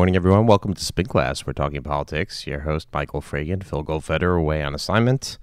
Morning, 0.00 0.16
everyone. 0.16 0.46
Welcome 0.46 0.72
to 0.72 0.82
Spin 0.82 1.04
Class. 1.04 1.44
We're 1.44 1.52
talking 1.52 1.82
politics. 1.82 2.46
Your 2.46 2.60
host, 2.60 2.88
Michael 2.90 3.20
Fragin, 3.20 3.62
Phil 3.62 3.84
Goldfeder, 3.84 4.34
away 4.34 4.62
on 4.62 4.74
assignment. 4.74 5.36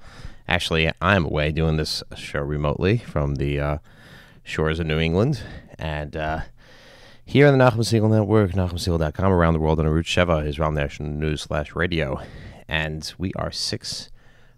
Actually, 0.48 0.92
I'm 1.00 1.26
away 1.26 1.52
doing 1.52 1.78
this 1.78 2.02
show 2.16 2.40
remotely 2.40 2.98
from 2.98 3.36
the 3.36 3.60
uh, 3.60 3.78
shores 4.42 4.80
of 4.80 4.88
New 4.88 4.98
England. 4.98 5.44
And 5.78 6.18
uh, 6.18 6.40
here 7.24 7.48
on 7.48 7.56
the 7.56 7.64
Nachum 7.64 7.82
Segal 7.82 8.10
Network, 8.10 8.54
NachumSegal.com, 8.54 9.32
around 9.32 9.54
the 9.54 9.60
world 9.60 9.80
on 9.80 9.86
Arutz 9.86 10.06
Sheva, 10.06 10.44
Israel 10.48 10.72
National 10.72 11.10
News 11.10 11.44
slash 11.44 11.76
radio. 11.76 12.20
And 12.68 13.14
we 13.20 13.34
are 13.36 13.52
six 13.52 14.10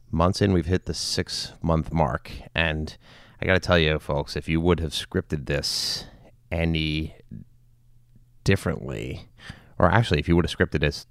months 0.09 0.41
in. 0.41 0.53
We've 0.53 0.65
hit 0.65 0.85
the 0.85 0.93
six 0.93 1.51
month 1.61 1.91
mark. 1.91 2.31
And 2.55 2.95
I 3.41 3.45
got 3.45 3.55
to 3.55 3.59
tell 3.59 3.77
you, 3.77 3.99
folks, 3.99 4.37
if 4.37 4.47
you 4.47 4.61
would 4.61 4.79
have 4.79 4.93
scripted 4.93 5.47
this 5.47 6.05
any 6.49 7.15
differently, 8.45 9.28
or 9.79 9.89
actually, 9.89 10.19
if 10.19 10.27
you 10.27 10.35
would 10.35 10.47
have 10.47 10.55
scripted 10.55 10.83
his 10.83 11.07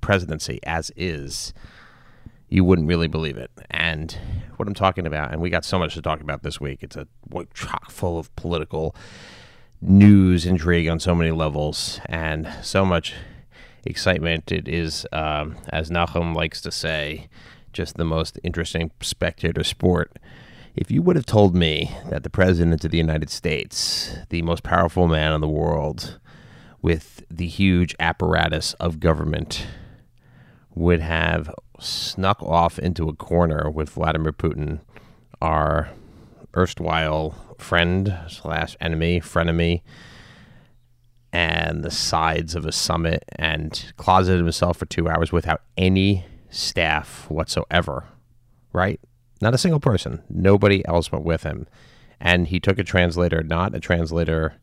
presidency 0.00 0.58
as 0.64 0.90
is, 0.96 1.52
you 2.48 2.64
wouldn't 2.64 2.88
really 2.88 3.08
believe 3.08 3.36
it. 3.36 3.50
And 3.70 4.16
what 4.56 4.66
I'm 4.68 4.74
talking 4.74 5.06
about, 5.06 5.32
and 5.32 5.40
we 5.40 5.50
got 5.50 5.64
so 5.64 5.78
much 5.78 5.94
to 5.94 6.02
talk 6.02 6.20
about 6.20 6.42
this 6.42 6.60
week. 6.60 6.82
It's 6.82 6.96
a 6.96 7.06
chock 7.54 7.90
full 7.90 8.18
of 8.18 8.34
political 8.36 8.94
news, 9.80 10.46
intrigue 10.46 10.88
on 10.88 11.00
so 11.00 11.14
many 11.14 11.30
levels, 11.30 12.00
and 12.06 12.48
so 12.62 12.84
much 12.84 13.14
excitement. 13.84 14.52
It 14.52 14.68
is, 14.68 15.06
um, 15.12 15.56
as 15.68 15.90
Nachum 15.90 16.34
likes 16.34 16.60
to 16.62 16.70
say, 16.70 17.28
just 17.72 17.96
the 17.96 18.04
most 18.04 18.38
interesting 18.44 18.90
spectator 19.00 19.64
sport. 19.64 20.18
If 20.74 20.90
you 20.90 21.02
would 21.02 21.16
have 21.16 21.26
told 21.26 21.54
me 21.54 21.94
that 22.08 22.22
the 22.22 22.30
President 22.30 22.84
of 22.84 22.90
the 22.90 22.98
United 22.98 23.28
States, 23.28 24.16
the 24.30 24.42
most 24.42 24.62
powerful 24.62 25.06
man 25.08 25.32
in 25.32 25.40
the 25.40 25.48
world, 25.48 26.18
with 26.82 27.24
the 27.30 27.46
huge 27.46 27.94
apparatus 28.00 28.74
of 28.74 29.00
government 29.00 29.66
would 30.74 31.00
have 31.00 31.54
snuck 31.78 32.42
off 32.42 32.78
into 32.78 33.08
a 33.08 33.14
corner 33.14 33.70
with 33.70 33.90
Vladimir 33.90 34.32
Putin, 34.32 34.80
our 35.40 35.90
erstwhile 36.56 37.54
friend 37.58 38.18
slash 38.28 38.76
enemy, 38.80 39.20
frenemy, 39.20 39.82
and 41.32 41.82
the 41.82 41.90
sides 41.90 42.54
of 42.54 42.66
a 42.66 42.72
summit 42.72 43.24
and 43.36 43.92
closeted 43.96 44.38
himself 44.38 44.76
for 44.76 44.86
two 44.86 45.08
hours 45.08 45.32
without 45.32 45.62
any 45.78 46.26
staff 46.50 47.30
whatsoever, 47.30 48.04
right? 48.72 49.00
Not 49.40 49.54
a 49.54 49.58
single 49.58 49.80
person. 49.80 50.22
Nobody 50.28 50.86
else 50.86 51.10
went 51.10 51.24
with 51.24 51.42
him. 51.42 51.66
And 52.20 52.48
he 52.48 52.60
took 52.60 52.78
a 52.78 52.84
translator, 52.84 53.42
not 53.42 53.74
a 53.74 53.80
translator 53.80 54.54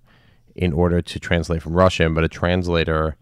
in 0.60 0.74
order 0.74 1.02
to 1.02 1.20
translate 1.22 1.62
from 1.62 1.74
Russian, 1.74 2.14
but 2.14 2.26
a 2.26 2.28
translator 2.28 3.16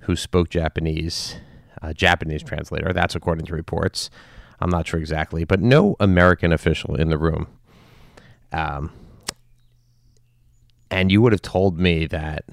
who 0.00 0.16
spoke 0.16 0.48
Japanese, 0.48 1.36
a 1.80 1.94
Japanese 1.94 2.42
translator. 2.42 2.92
That's 2.92 3.14
according 3.14 3.46
to 3.46 3.54
reports. 3.54 4.10
I'm 4.60 4.68
not 4.68 4.88
sure 4.88 4.98
exactly, 4.98 5.44
but 5.44 5.60
no 5.60 5.94
American 6.00 6.52
official 6.52 6.96
in 6.96 7.08
the 7.08 7.18
room. 7.18 7.46
Um, 8.50 8.90
and 10.90 11.12
you 11.12 11.22
would 11.22 11.30
have 11.32 11.40
told 11.40 11.78
me 11.78 12.06
that 12.08 12.46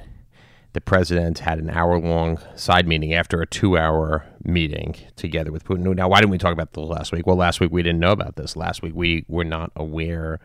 the 0.73 0.81
president 0.81 1.39
had 1.39 1.57
an 1.57 1.71
hour 1.71 1.99
long 1.99 2.37
side 2.55 2.87
meeting 2.87 3.15
after 3.15 3.41
a 3.41 3.47
two 3.47 3.79
hour 3.79 4.27
meeting 4.43 4.95
together 5.15 5.51
with 5.51 5.63
Putin. 5.63 5.95
Now, 5.95 6.07
why 6.07 6.19
didn't 6.19 6.29
we 6.29 6.37
talk 6.37 6.53
about 6.53 6.73
this 6.73 6.85
last 6.85 7.11
week? 7.11 7.25
Well, 7.25 7.35
last 7.35 7.59
week 7.59 7.71
we 7.71 7.81
didn't 7.81 7.99
know 7.99 8.11
about 8.11 8.35
this. 8.35 8.55
Last 8.55 8.83
week 8.83 8.93
we 8.95 9.25
were 9.27 9.43
not 9.43 9.71
aware 9.75 10.39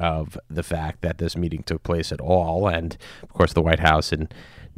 of 0.00 0.38
the 0.48 0.62
fact 0.62 1.02
that 1.02 1.18
this 1.18 1.36
meeting 1.36 1.62
took 1.62 1.82
place 1.82 2.12
at 2.12 2.20
all. 2.20 2.68
And 2.68 2.96
of 3.22 3.32
course, 3.32 3.52
the 3.52 3.62
White 3.62 3.80
House 3.80 4.12
in 4.12 4.28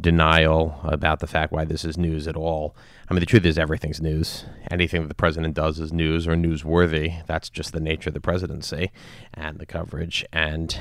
denial 0.00 0.80
about 0.84 1.20
the 1.20 1.26
fact 1.26 1.52
why 1.52 1.64
this 1.64 1.84
is 1.84 1.96
news 1.96 2.26
at 2.26 2.36
all. 2.36 2.74
I 3.08 3.14
mean, 3.14 3.20
the 3.20 3.26
truth 3.26 3.44
is, 3.44 3.58
everything's 3.58 4.00
news. 4.00 4.44
Anything 4.70 5.02
that 5.02 5.08
the 5.08 5.14
president 5.14 5.54
does 5.54 5.78
is 5.78 5.92
news 5.92 6.26
or 6.26 6.34
newsworthy. 6.34 7.24
That's 7.26 7.48
just 7.48 7.72
the 7.72 7.80
nature 7.80 8.10
of 8.10 8.14
the 8.14 8.20
presidency 8.20 8.90
and 9.32 9.58
the 9.58 9.66
coverage. 9.66 10.24
And 10.32 10.76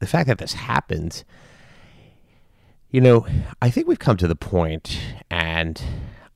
the 0.00 0.06
fact 0.06 0.28
that 0.28 0.38
this 0.38 0.54
happened, 0.54 1.24
you 2.90 3.00
know, 3.00 3.26
I 3.62 3.70
think 3.70 3.86
we've 3.86 3.98
come 3.98 4.16
to 4.16 4.26
the 4.26 4.34
point, 4.34 4.98
and 5.30 5.80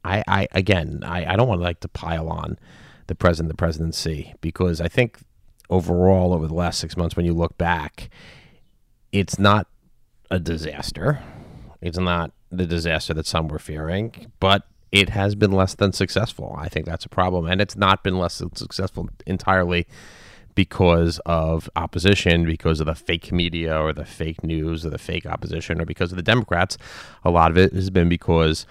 I, 0.05 0.23
I 0.29 0.49
again, 0.53 1.03
I, 1.05 1.33
I 1.33 1.37
don't 1.37 1.49
want 1.49 1.61
to 1.61 1.65
like 1.65 1.81
to 1.81 1.89
pile 1.89 2.29
on 2.29 2.59
the 3.07 3.15
president, 3.15 3.49
the 3.49 3.57
presidency, 3.57 4.35
because 4.41 4.81
I 4.81 4.89
think 4.89 5.19
overall 5.75 6.33
over 6.33 6.47
the 6.47 6.55
last 6.55 6.79
six 6.79 6.97
months, 6.97 7.17
when 7.17 7.27
you 7.27 7.35
look 7.35 7.59
back, 7.59 8.09
it's 9.11 9.39
not 9.39 9.67
a 10.31 10.39
disaster. 10.39 11.21
It's 11.81 11.99
not 11.99 12.33
the 12.51 12.67
disaster 12.67 13.13
that 13.15 13.27
some 13.27 13.49
were 13.49 13.59
fearing, 13.59 14.33
but 14.39 14.69
it 14.93 15.09
has 15.11 15.35
been 15.35 15.51
less 15.51 15.75
than 15.75 15.93
successful. 15.93 16.55
I 16.57 16.69
think 16.69 16.87
that's 16.87 17.05
a 17.05 17.09
problem. 17.09 17.47
And 17.47 17.61
it's 17.61 17.77
not 17.77 18.05
been 18.05 18.17
less 18.17 18.39
than 18.39 18.55
successful 18.55 19.09
entirely 19.27 19.87
because 20.55 21.19
of 21.27 21.69
opposition, 21.75 22.45
because 22.45 22.79
of 22.79 22.87
the 22.87 22.95
fake 22.95 23.33
media 23.33 23.77
or 23.77 23.93
the 23.93 24.05
fake 24.05 24.45
news 24.45 24.87
or 24.87 24.91
the 24.91 24.99
fake 24.99 25.27
opposition, 25.27 25.81
or 25.81 25.85
because 25.85 26.13
of 26.13 26.17
the 26.17 26.23
Democrats. 26.23 26.79
A 27.25 27.31
lot 27.31 27.51
of 27.51 27.59
it 27.59 27.73
has 27.73 27.91
been 27.91 28.09
because 28.09 28.65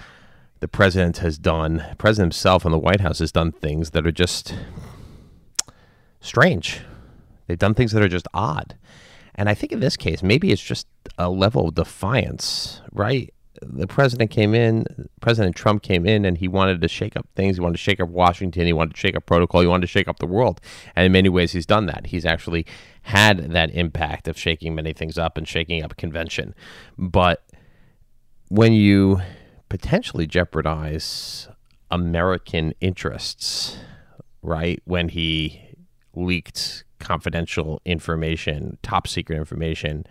the 0.61 0.69
president 0.69 1.17
has 1.17 1.37
done, 1.37 1.83
president 1.97 2.33
himself 2.33 2.63
and 2.63 2.73
the 2.73 2.79
White 2.79 3.01
House 3.01 3.19
has 3.19 3.33
done 3.33 3.51
things 3.51 3.89
that 3.89 4.07
are 4.07 4.13
just 4.13 4.55
strange. 6.21 6.79
They've 7.47 7.57
done 7.57 7.73
things 7.73 7.91
that 7.91 8.03
are 8.03 8.09
just 8.09 8.27
odd. 8.33 8.75
And 9.35 9.49
I 9.49 9.53
think 9.53 9.71
in 9.71 9.79
this 9.79 9.97
case, 9.97 10.21
maybe 10.21 10.51
it's 10.51 10.61
just 10.61 10.87
a 11.17 11.29
level 11.29 11.69
of 11.69 11.75
defiance, 11.75 12.81
right? 12.91 13.33
The 13.61 13.87
president 13.87 14.29
came 14.29 14.53
in, 14.53 14.85
President 15.21 15.55
Trump 15.55 15.83
came 15.83 16.05
in, 16.05 16.25
and 16.25 16.37
he 16.37 16.47
wanted 16.47 16.81
to 16.81 16.87
shake 16.87 17.15
up 17.15 17.27
things. 17.35 17.55
He 17.55 17.61
wanted 17.61 17.77
to 17.77 17.83
shake 17.83 17.99
up 17.99 18.09
Washington. 18.09 18.65
He 18.65 18.73
wanted 18.73 18.93
to 18.95 18.99
shake 18.99 19.15
up 19.15 19.25
protocol. 19.25 19.61
He 19.61 19.67
wanted 19.67 19.81
to 19.81 19.87
shake 19.87 20.07
up 20.07 20.19
the 20.19 20.27
world. 20.27 20.59
And 20.95 21.05
in 21.05 21.11
many 21.11 21.29
ways, 21.29 21.53
he's 21.53 21.65
done 21.65 21.85
that. 21.85 22.07
He's 22.07 22.25
actually 22.25 22.65
had 23.03 23.51
that 23.51 23.71
impact 23.71 24.27
of 24.27 24.37
shaking 24.37 24.75
many 24.75 24.93
things 24.93 25.17
up 25.17 25.37
and 25.37 25.47
shaking 25.47 25.83
up 25.83 25.97
convention. 25.97 26.53
But 26.97 27.43
when 28.49 28.73
you 28.73 29.21
potentially 29.69 30.27
jeopardize 30.27 31.47
American 31.89 32.73
interests, 32.81 33.77
right? 34.41 34.81
When 34.85 35.09
he 35.09 35.75
leaked 36.15 36.83
confidential 37.03 37.81
information, 37.85 38.77
top 38.81 39.07
secret 39.07 39.37
information 39.37 40.07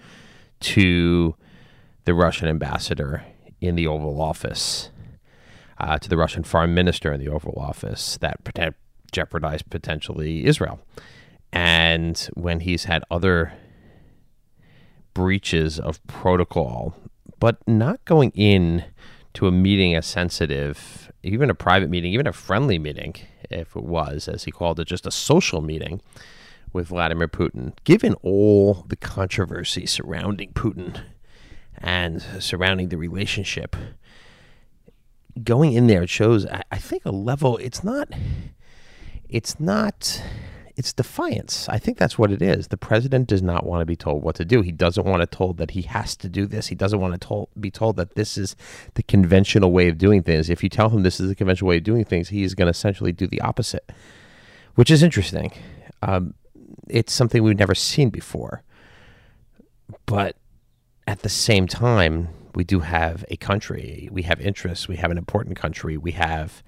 to 0.61 1.35
the 2.05 2.15
Russian 2.15 2.49
ambassador 2.49 3.25
in 3.61 3.75
the 3.77 3.87
Oval 3.87 4.21
Office, 4.21 4.91
uh, 5.79 5.99
to 5.99 6.09
the 6.09 6.17
Russian 6.17 6.45
foreign 6.45 6.75
minister 6.75 7.13
in 7.13 7.19
the 7.19 7.29
Oval 7.29 7.55
Office 7.59 8.19
that 8.19 8.39
jeopardized 9.11 9.71
potentially 9.71 10.45
Israel. 10.45 10.81
And 11.53 12.19
when 12.35 12.61
he's 12.61 12.85
had 12.85 13.05
other 13.11 13.55
breaches 15.15 15.81
of 15.81 16.07
protocol, 16.07 16.95
but 17.39 17.57
not 17.67 18.05
going 18.05 18.33
in 18.35 18.85
to 19.35 19.47
a 19.47 19.53
meeting 19.53 19.95
as 19.95 20.07
sensitive, 20.07 21.11
even 21.23 21.49
a 21.49 21.55
private 21.55 21.89
meeting, 21.89 22.13
even 22.13 22.27
a 22.27 22.33
friendly 22.33 22.79
meeting, 22.79 23.15
if 23.51 23.77
it 23.77 23.85
was, 23.85 24.29
as 24.29 24.45
he 24.45 24.51
called 24.51 24.79
it, 24.81 24.87
just 24.87 25.07
a 25.07 25.11
social 25.11 25.61
meeting 25.63 26.01
with 26.73 26.89
Vladimir 26.89 27.29
Putin, 27.29 27.73
given 27.85 28.15
all 28.23 28.85
the 28.89 28.97
controversy 28.97 29.87
surrounding 29.87 30.53
Putin 30.53 31.03
and 31.79 32.23
surrounding 32.39 32.89
the 32.89 32.97
relationship, 32.97 33.77
going 35.43 35.73
in 35.73 35.87
there, 35.87 36.03
it 36.03 36.11
shows, 36.11 36.47
I 36.47 36.79
think, 36.79 37.05
a 37.05 37.11
level, 37.11 37.57
it's 37.59 37.83
not, 37.83 38.09
it's 39.29 39.59
not, 39.59 40.23
it's 40.77 40.93
defiance. 40.93 41.69
I 41.69 41.79
think 41.79 41.99
that's 41.99 42.19
what 42.19 42.31
it 42.31 42.43
is. 42.43 42.69
The 42.69 42.77
president 42.77 43.29
does 43.29 43.43
not 43.43 43.65
want 43.65 43.81
to 43.81 43.87
be 43.87 43.97
told 43.97 44.23
what 44.23 44.37
to 44.37 44.45
do. 44.45 44.63
He 44.63 44.73
doesn't 44.73 45.07
want 45.07 45.21
to 45.23 45.27
be 45.27 45.37
told 45.37 45.59
that 45.59 45.73
he 45.73 45.83
has 45.83 46.17
to 46.17 46.29
do 46.29 46.47
this. 46.47 46.69
He 46.69 46.75
doesn't 46.75 47.01
want 47.01 47.15
to 47.15 47.19
told, 47.19 47.49
be 47.59 47.71
told 47.71 47.97
that 47.97 48.15
this 48.15 48.37
is 48.37 48.57
the 48.95 49.03
conventional 49.03 49.73
way 49.73 49.89
of 49.89 49.99
doing 49.99 50.23
things. 50.23 50.51
If 50.51 50.63
you 50.63 50.69
tell 50.69 50.91
him 50.91 51.03
this 51.03 51.21
is 51.21 51.29
the 51.29 51.35
conventional 51.35 51.69
way 51.69 51.79
of 51.79 51.85
doing 51.85 52.05
things, 52.05 52.29
he 52.29 52.43
is 52.43 52.55
going 52.55 52.67
to 52.67 52.71
essentially 52.71 53.13
do 53.13 53.27
the 53.27 53.41
opposite, 53.41 53.91
which 54.75 54.91
is 54.91 55.03
interesting. 55.03 55.53
Um, 56.03 56.35
it's 56.89 57.13
something 57.13 57.43
we've 57.43 57.59
never 57.59 57.75
seen 57.75 58.11
before. 58.11 58.63
But 60.07 60.37
at 61.07 61.21
the 61.21 61.29
same 61.29 61.67
time, 61.67 62.29
we 62.55 62.65
do 62.65 62.81
have 62.81 63.25
a 63.31 63.37
country, 63.37 64.09
we 64.13 64.23
have 64.23 64.41
interests, 64.41 64.89
we 64.89 64.97
have 64.97 65.11
an 65.11 65.19
important 65.19 65.57
country, 65.57 65.97
we 65.97 66.13
have 66.13 66.63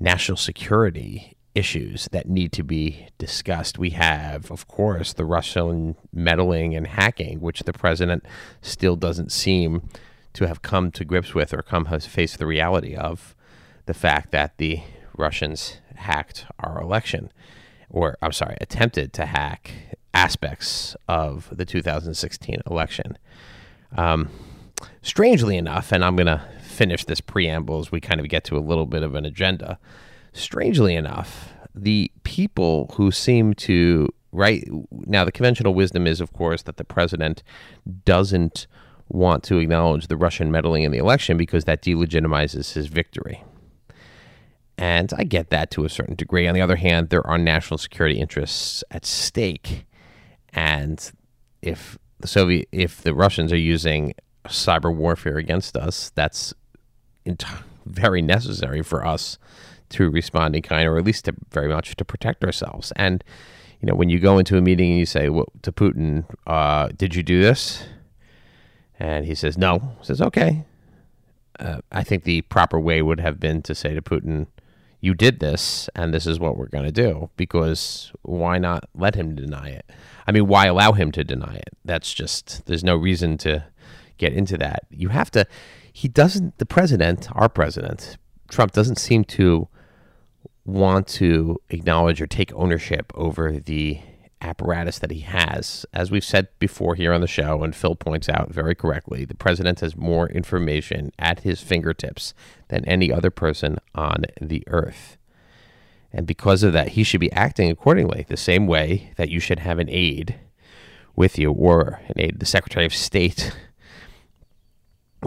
national 0.00 0.36
security 0.36 1.36
issues 1.54 2.08
that 2.12 2.28
need 2.28 2.52
to 2.52 2.62
be 2.62 3.08
discussed. 3.18 3.78
We 3.78 3.90
have, 3.90 4.50
of 4.50 4.66
course, 4.68 5.12
the 5.12 5.24
Russian 5.24 5.96
meddling 6.12 6.74
and 6.74 6.86
hacking, 6.86 7.40
which 7.40 7.60
the 7.60 7.72
president 7.72 8.24
still 8.62 8.96
doesn't 8.96 9.30
seem 9.32 9.88
to 10.32 10.48
have 10.48 10.62
come 10.62 10.90
to 10.92 11.04
grips 11.04 11.34
with 11.34 11.52
or 11.52 11.62
come 11.62 11.84
to 11.84 12.00
face 12.00 12.36
the 12.36 12.46
reality 12.46 12.94
of 12.96 13.36
the 13.84 13.94
fact 13.94 14.30
that 14.32 14.56
the 14.56 14.80
Russians 15.16 15.78
hacked 15.94 16.46
our 16.58 16.80
election 16.80 17.30
or 17.92 18.16
I'm 18.22 18.32
sorry, 18.32 18.56
attempted 18.60 19.12
to 19.14 19.26
hack 19.26 19.72
aspects 20.14 20.96
of 21.08 21.48
the 21.52 21.64
2016 21.64 22.56
election. 22.68 23.18
Um, 23.96 24.30
strangely 25.02 25.56
enough, 25.56 25.92
and 25.92 26.04
I'm 26.04 26.16
going 26.16 26.26
to 26.26 26.42
finish 26.62 27.04
this 27.04 27.20
preamble 27.20 27.78
as 27.78 27.92
we 27.92 28.00
kind 28.00 28.18
of 28.18 28.28
get 28.28 28.44
to 28.44 28.56
a 28.56 28.60
little 28.60 28.86
bit 28.86 29.02
of 29.02 29.14
an 29.14 29.24
agenda. 29.24 29.78
Strangely 30.32 30.96
enough, 30.96 31.50
the 31.74 32.10
people 32.24 32.90
who 32.96 33.10
seem 33.10 33.54
to 33.54 34.08
right 34.32 34.66
now 34.90 35.24
the 35.24 35.32
conventional 35.32 35.74
wisdom 35.74 36.06
is 36.06 36.20
of 36.20 36.32
course 36.32 36.62
that 36.62 36.78
the 36.78 36.84
president 36.84 37.42
doesn't 38.06 38.66
want 39.08 39.42
to 39.44 39.58
acknowledge 39.58 40.06
the 40.06 40.16
Russian 40.16 40.50
meddling 40.50 40.84
in 40.84 40.90
the 40.90 40.98
election 40.98 41.36
because 41.36 41.64
that 41.64 41.82
delegitimizes 41.82 42.72
his 42.72 42.86
victory. 42.86 43.44
And 44.78 45.12
I 45.16 45.24
get 45.24 45.50
that 45.50 45.70
to 45.72 45.84
a 45.84 45.88
certain 45.88 46.14
degree. 46.14 46.48
On 46.48 46.54
the 46.54 46.60
other 46.60 46.76
hand, 46.76 47.10
there 47.10 47.26
are 47.26 47.38
national 47.38 47.78
security 47.78 48.18
interests 48.18 48.82
at 48.90 49.04
stake. 49.04 49.84
And 50.52 51.12
if 51.60 51.98
the 52.20 52.26
Soviet, 52.26 52.68
if 52.72 53.02
the 53.02 53.14
Russians 53.14 53.52
are 53.52 53.58
using 53.58 54.14
cyber 54.46 54.94
warfare 54.94 55.36
against 55.36 55.76
us, 55.76 56.10
that's 56.14 56.54
very 57.86 58.22
necessary 58.22 58.82
for 58.82 59.06
us 59.06 59.38
to 59.90 60.10
respond 60.10 60.56
in 60.56 60.62
kind, 60.62 60.88
or 60.88 60.96
at 60.96 61.04
least 61.04 61.26
to 61.26 61.34
very 61.50 61.68
much 61.68 61.94
to 61.96 62.04
protect 62.04 62.44
ourselves. 62.44 62.92
And 62.96 63.22
you 63.80 63.86
know, 63.86 63.94
when 63.94 64.08
you 64.08 64.20
go 64.20 64.38
into 64.38 64.56
a 64.56 64.60
meeting 64.60 64.90
and 64.90 64.98
you 64.98 65.06
say 65.06 65.28
well, 65.28 65.48
to 65.62 65.72
Putin, 65.72 66.24
uh, 66.46 66.88
"Did 66.96 67.14
you 67.14 67.22
do 67.22 67.42
this?" 67.42 67.84
and 68.98 69.26
he 69.26 69.34
says, 69.34 69.58
"No," 69.58 69.96
he 69.98 70.06
says, 70.06 70.22
"Okay." 70.22 70.64
Uh, 71.58 71.80
I 71.90 72.02
think 72.02 72.24
the 72.24 72.42
proper 72.42 72.80
way 72.80 73.02
would 73.02 73.20
have 73.20 73.38
been 73.38 73.62
to 73.62 73.74
say 73.74 73.94
to 73.94 74.00
Putin, 74.00 74.46
"You 75.02 75.12
did 75.12 75.40
this, 75.40 75.90
and 75.94 76.14
this 76.14 76.26
is 76.26 76.40
what 76.40 76.56
we're 76.56 76.68
going 76.68 76.84
to 76.84 76.92
do." 76.92 77.28
Because 77.36 78.10
why 78.22 78.56
not 78.56 78.88
let 78.94 79.14
him 79.14 79.34
deny 79.34 79.68
it? 79.68 79.84
I 80.26 80.32
mean, 80.32 80.46
why 80.46 80.64
allow 80.64 80.92
him 80.92 81.12
to 81.12 81.22
deny 81.22 81.56
it? 81.56 81.76
That's 81.84 82.14
just 82.14 82.64
there's 82.64 82.82
no 82.82 82.96
reason 82.96 83.36
to 83.38 83.64
get 84.16 84.32
into 84.32 84.56
that. 84.56 84.86
You 84.88 85.10
have 85.10 85.30
to. 85.32 85.46
He 85.92 86.08
doesn't. 86.08 86.56
The 86.56 86.64
president, 86.64 87.28
our 87.32 87.50
president, 87.50 88.16
Trump, 88.48 88.72
doesn't 88.72 88.96
seem 88.96 89.24
to 89.24 89.68
want 90.64 91.06
to 91.08 91.60
acknowledge 91.68 92.22
or 92.22 92.26
take 92.26 92.52
ownership 92.54 93.12
over 93.14 93.58
the 93.58 94.00
apparatus 94.42 94.98
that 94.98 95.10
he 95.10 95.20
has. 95.20 95.86
As 95.92 96.10
we've 96.10 96.24
said 96.24 96.48
before 96.58 96.94
here 96.94 97.12
on 97.12 97.20
the 97.20 97.26
show, 97.26 97.62
and 97.62 97.74
Phil 97.74 97.94
points 97.94 98.28
out 98.28 98.50
very 98.50 98.74
correctly, 98.74 99.24
the 99.24 99.34
president 99.34 99.80
has 99.80 99.96
more 99.96 100.28
information 100.28 101.12
at 101.18 101.40
his 101.40 101.60
fingertips 101.60 102.34
than 102.68 102.84
any 102.84 103.12
other 103.12 103.30
person 103.30 103.78
on 103.94 104.24
the 104.40 104.64
earth. 104.66 105.16
And 106.12 106.26
because 106.26 106.62
of 106.62 106.72
that, 106.74 106.88
he 106.88 107.04
should 107.04 107.20
be 107.20 107.32
acting 107.32 107.70
accordingly, 107.70 108.26
the 108.28 108.36
same 108.36 108.66
way 108.66 109.12
that 109.16 109.30
you 109.30 109.40
should 109.40 109.60
have 109.60 109.78
an 109.78 109.88
aide 109.88 110.38
with 111.16 111.38
you, 111.38 111.52
or 111.52 112.00
an 112.08 112.20
aide, 112.20 112.40
the 112.40 112.46
Secretary 112.46 112.84
of 112.84 112.94
State, 112.94 113.56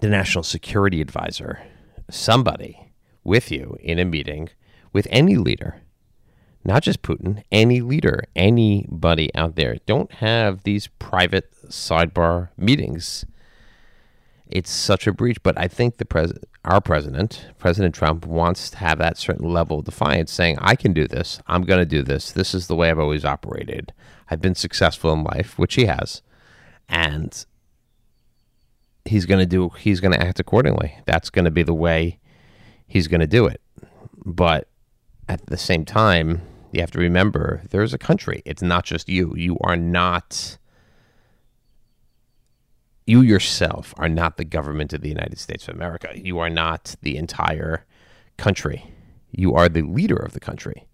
the 0.01 0.09
National 0.09 0.43
Security 0.43 1.01
Advisor, 1.01 1.61
somebody 2.09 2.91
with 3.23 3.51
you 3.51 3.77
in 3.79 3.97
a 3.97 4.05
meeting 4.05 4.49
with 4.93 5.07
any 5.09 5.37
leader, 5.37 5.81
not 6.65 6.83
just 6.83 7.03
Putin, 7.03 7.43
any 7.51 7.79
leader, 7.79 8.23
anybody 8.35 9.33
out 9.35 9.55
there. 9.55 9.77
Don't 9.85 10.11
have 10.13 10.63
these 10.63 10.87
private 10.99 11.51
sidebar 11.67 12.49
meetings. 12.57 13.23
It's 14.47 14.71
such 14.71 15.05
a 15.07 15.13
breach. 15.13 15.41
But 15.43 15.59
I 15.59 15.67
think 15.67 15.97
the 15.97 16.05
pres- 16.05 16.33
our 16.63 16.81
president, 16.81 17.47
President 17.59 17.93
Trump, 17.93 18.25
wants 18.25 18.71
to 18.71 18.77
have 18.77 18.97
that 18.97 19.17
certain 19.17 19.47
level 19.47 19.79
of 19.79 19.85
defiance, 19.85 20.31
saying, 20.31 20.57
"I 20.59 20.75
can 20.75 20.91
do 20.91 21.07
this. 21.07 21.39
I'm 21.47 21.63
going 21.63 21.79
to 21.79 21.85
do 21.85 22.01
this. 22.01 22.31
This 22.31 22.53
is 22.53 22.67
the 22.67 22.75
way 22.75 22.89
I've 22.89 22.99
always 22.99 23.25
operated. 23.25 23.93
I've 24.29 24.41
been 24.41 24.55
successful 24.55 25.13
in 25.13 25.23
life, 25.23 25.57
which 25.57 25.75
he 25.75 25.85
has, 25.85 26.21
and." 26.89 27.45
He's 29.07 29.27
going 29.27 29.39
to 29.39 29.45
do. 29.45 29.69
He's 29.77 29.99
going 29.99 30.13
to 30.13 30.19
act 30.21 30.39
accordingly. 30.39 30.97
That's 31.05 31.29
going 31.29 31.45
to 31.45 31.51
be 31.51 31.61
the 31.61 31.75
way 31.75 32.17
he's 32.87 33.07
going 33.07 33.21
to 33.21 33.27
do 33.27 33.45
it. 33.45 33.61
But 34.25 34.67
at 35.29 35.45
the 35.45 35.57
same 35.57 35.85
time, 35.85 36.41
you 36.75 36.81
have 36.81 36.91
to 36.91 36.99
remember 36.99 37.63
there's 37.69 37.93
a 37.93 37.97
country. 37.97 38.41
It's 38.45 38.61
not 38.61 38.83
just 38.83 39.07
you. 39.09 39.33
You 39.35 39.57
are 39.61 39.77
not, 39.77 40.57
you 43.05 43.21
yourself 43.21 43.93
are 43.97 44.09
not 44.09 44.37
the 44.37 44.45
government 44.45 44.93
of 44.93 45.01
the 45.01 45.09
United 45.09 45.39
States 45.39 45.67
of 45.67 45.75
America. 45.75 46.09
You 46.13 46.39
are 46.39 46.49
not 46.49 46.95
the 47.01 47.17
entire 47.17 47.85
country. 48.37 48.91
You 49.31 49.53
are 49.53 49.69
the 49.69 49.83
leader 49.83 50.17
of 50.17 50.33
the 50.33 50.39
country, 50.39 50.85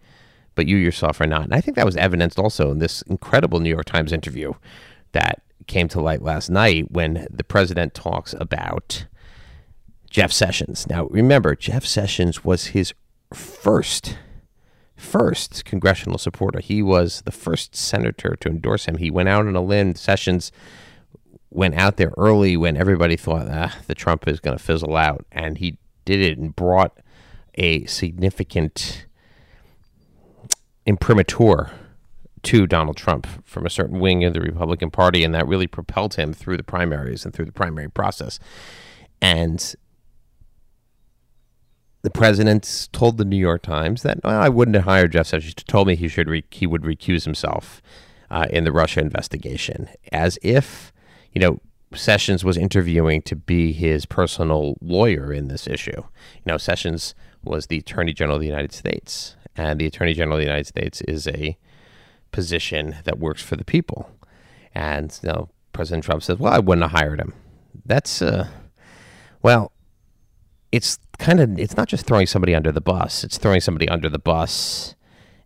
but 0.56 0.68
you 0.68 0.78
yourself 0.78 1.20
are 1.20 1.28
not. 1.28 1.44
And 1.44 1.54
I 1.54 1.62
think 1.62 1.76
that 1.76 1.86
was 1.86 1.98
evidenced 1.98 2.40
also 2.40 2.72
in 2.72 2.80
this 2.80 3.02
incredible 3.04 3.60
New 3.60 3.70
York 3.70 3.86
Times 3.86 4.14
interview 4.14 4.54
that 5.14 5.42
came 5.68 5.88
to 5.90 6.02
light 6.02 6.22
last 6.22 6.50
night 6.50 6.92
when 6.92 7.28
the 7.30 7.44
president 7.44 7.94
talks 7.94 8.34
about 8.34 9.06
Jeff 10.10 10.32
Sessions. 10.32 10.88
Now, 10.88 11.06
remember, 11.06 11.56
Jeff 11.56 11.86
Sessions 11.86 12.44
was 12.44 12.68
his 12.68 12.94
first 13.34 14.18
first 15.02 15.66
congressional 15.66 16.18
supporter. 16.18 16.60
He 16.60 16.82
was 16.82 17.22
the 17.24 17.32
first 17.32 17.76
senator 17.76 18.36
to 18.40 18.50
endorse 18.50 18.86
him. 18.86 18.98
He 18.98 19.10
went 19.10 19.30
out 19.30 19.48
on 19.48 19.56
a 19.56 19.62
limb. 19.62 19.96
Sessions 19.96 20.52
went 21.50 21.76
out 21.76 21.98
there 21.98 22.14
early 22.18 22.56
when 22.56 22.78
everybody 22.78 23.18
thought 23.18 23.48
ah, 23.50 23.76
the 23.88 23.96
Trump 23.96 24.28
is 24.28 24.40
going 24.40 24.58
to 24.58 24.64
fizzle 24.64 24.96
out, 24.96 25.26
and 25.32 25.58
he 25.58 25.78
did 26.06 26.22
it 26.22 26.38
and 26.38 26.56
brought 26.56 26.98
a 27.56 27.86
significant 27.86 29.06
imprimatur 30.86 31.72
to 32.44 32.66
Donald 32.66 32.98
Trump 32.98 33.28
from 33.46 33.66
a 33.66 33.70
certain 33.70 34.00
wing 34.00 34.24
of 34.24 34.34
the 34.34 34.42
Republican 34.42 34.92
Party, 34.92 35.24
and 35.24 35.34
that 35.34 35.48
really 35.48 35.68
propelled 35.68 36.14
him 36.14 36.32
through 36.32 36.58
the 36.58 36.64
primaries 36.64 37.26
and 37.26 37.34
through 37.34 37.46
the 37.46 37.52
primary 37.52 37.90
process. 37.90 38.40
And 39.22 39.76
the 42.02 42.10
president 42.10 42.90
told 42.92 43.18
the 43.18 43.26
New 43.26 43.38
York 43.38 43.62
Times 43.62 44.02
that 44.04 44.24
well, 44.24 44.40
I 44.40 44.50
wouldn't 44.50 44.76
have 44.76 44.86
hired 44.86 45.12
Jeff 45.12 45.28
Sessions. 45.28 45.54
He 45.58 45.64
told 45.64 45.88
me 45.88 45.96
he 45.96 46.08
should 46.08 46.30
re- 46.30 46.44
he 46.50 46.66
would 46.66 46.82
recuse 46.82 47.26
himself 47.26 47.82
uh, 48.30 48.48
in 48.50 48.64
the 48.64 48.72
Russia 48.72 49.02
investigation, 49.02 49.90
as 50.12 50.40
if 50.42 50.92
you 51.34 51.42
know 51.42 51.60
Sessions 51.94 52.44
was 52.44 52.58
interviewing 52.58 53.22
to 53.24 53.36
be 53.36 53.74
his 53.74 54.06
personal 54.06 54.76
lawyer 54.82 55.32
in 55.32 55.48
this 55.48 55.68
issue. 55.68 55.92
You 55.96 56.48
know, 56.48 56.58
Sessions 56.58 57.14
was 57.44 57.68
the 57.68 57.78
Attorney 57.78 58.14
General 58.14 58.38
of 58.38 58.42
the 58.42 58.48
United 58.48 58.74
States, 58.74 59.36
and 59.56 59.80
the 59.80 59.86
Attorney 59.86 60.14
General 60.14 60.38
of 60.38 60.40
the 60.40 60.46
United 60.46 60.68
States 60.68 61.02
is 61.02 61.28
a 61.28 61.58
position 62.32 62.96
that 63.04 63.20
works 63.20 63.44
for 63.44 63.56
the 63.58 63.66
people. 63.66 64.10
And 64.74 65.18
you 65.22 65.30
know, 65.30 65.50
President 65.74 66.06
Trump 66.06 66.24
says, 66.24 66.40
"Well, 66.40 66.54
I 66.54 66.60
wouldn't 66.60 66.90
have 66.90 67.00
hired 67.00 67.20
him." 67.20 67.34
That's 67.86 68.22
uh, 68.22 68.48
well, 69.42 69.72
it's 70.72 71.00
kind 71.20 71.40
of 71.40 71.60
it's 71.60 71.78
not 71.78 71.88
just 71.88 72.06
throwing 72.06 72.28
somebody 72.28 72.56
under 72.56 72.72
the 72.72 72.82
bus; 72.82 73.24
it's 73.24 73.38
throwing 73.38 73.62
somebody 73.62 73.88
under 73.90 74.10
the 74.10 74.20
bus 74.20 74.96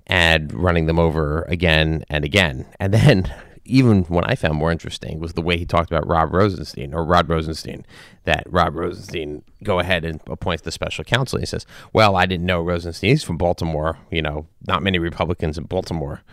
and 0.07 0.53
running 0.53 0.85
them 0.85 0.99
over 0.99 1.43
again 1.43 2.05
and 2.09 2.23
again. 2.23 2.65
And 2.79 2.93
then, 2.93 3.33
even 3.65 4.03
what 4.03 4.29
I 4.29 4.35
found 4.35 4.55
more 4.55 4.71
interesting 4.71 5.19
was 5.19 5.33
the 5.33 5.41
way 5.41 5.57
he 5.57 5.65
talked 5.65 5.89
about 5.91 6.07
Rob 6.07 6.33
Rosenstein 6.33 6.93
or 6.93 7.03
Rod 7.03 7.27
Rosenstein. 7.27 7.85
That 8.25 8.43
Rob 8.47 8.75
Rosenstein 8.75 9.43
go 9.63 9.79
ahead 9.79 10.05
and 10.05 10.21
appoints 10.27 10.63
the 10.63 10.71
special 10.71 11.03
counsel. 11.03 11.39
He 11.39 11.45
says, 11.45 11.65
"Well, 11.93 12.15
I 12.15 12.25
didn't 12.25 12.45
know 12.45 12.61
Rosenstein. 12.61 13.09
He's 13.09 13.23
from 13.23 13.37
Baltimore. 13.37 13.97
You 14.11 14.21
know, 14.21 14.47
not 14.67 14.83
many 14.83 14.99
Republicans 14.99 15.57
in 15.57 15.65
Baltimore." 15.65 16.23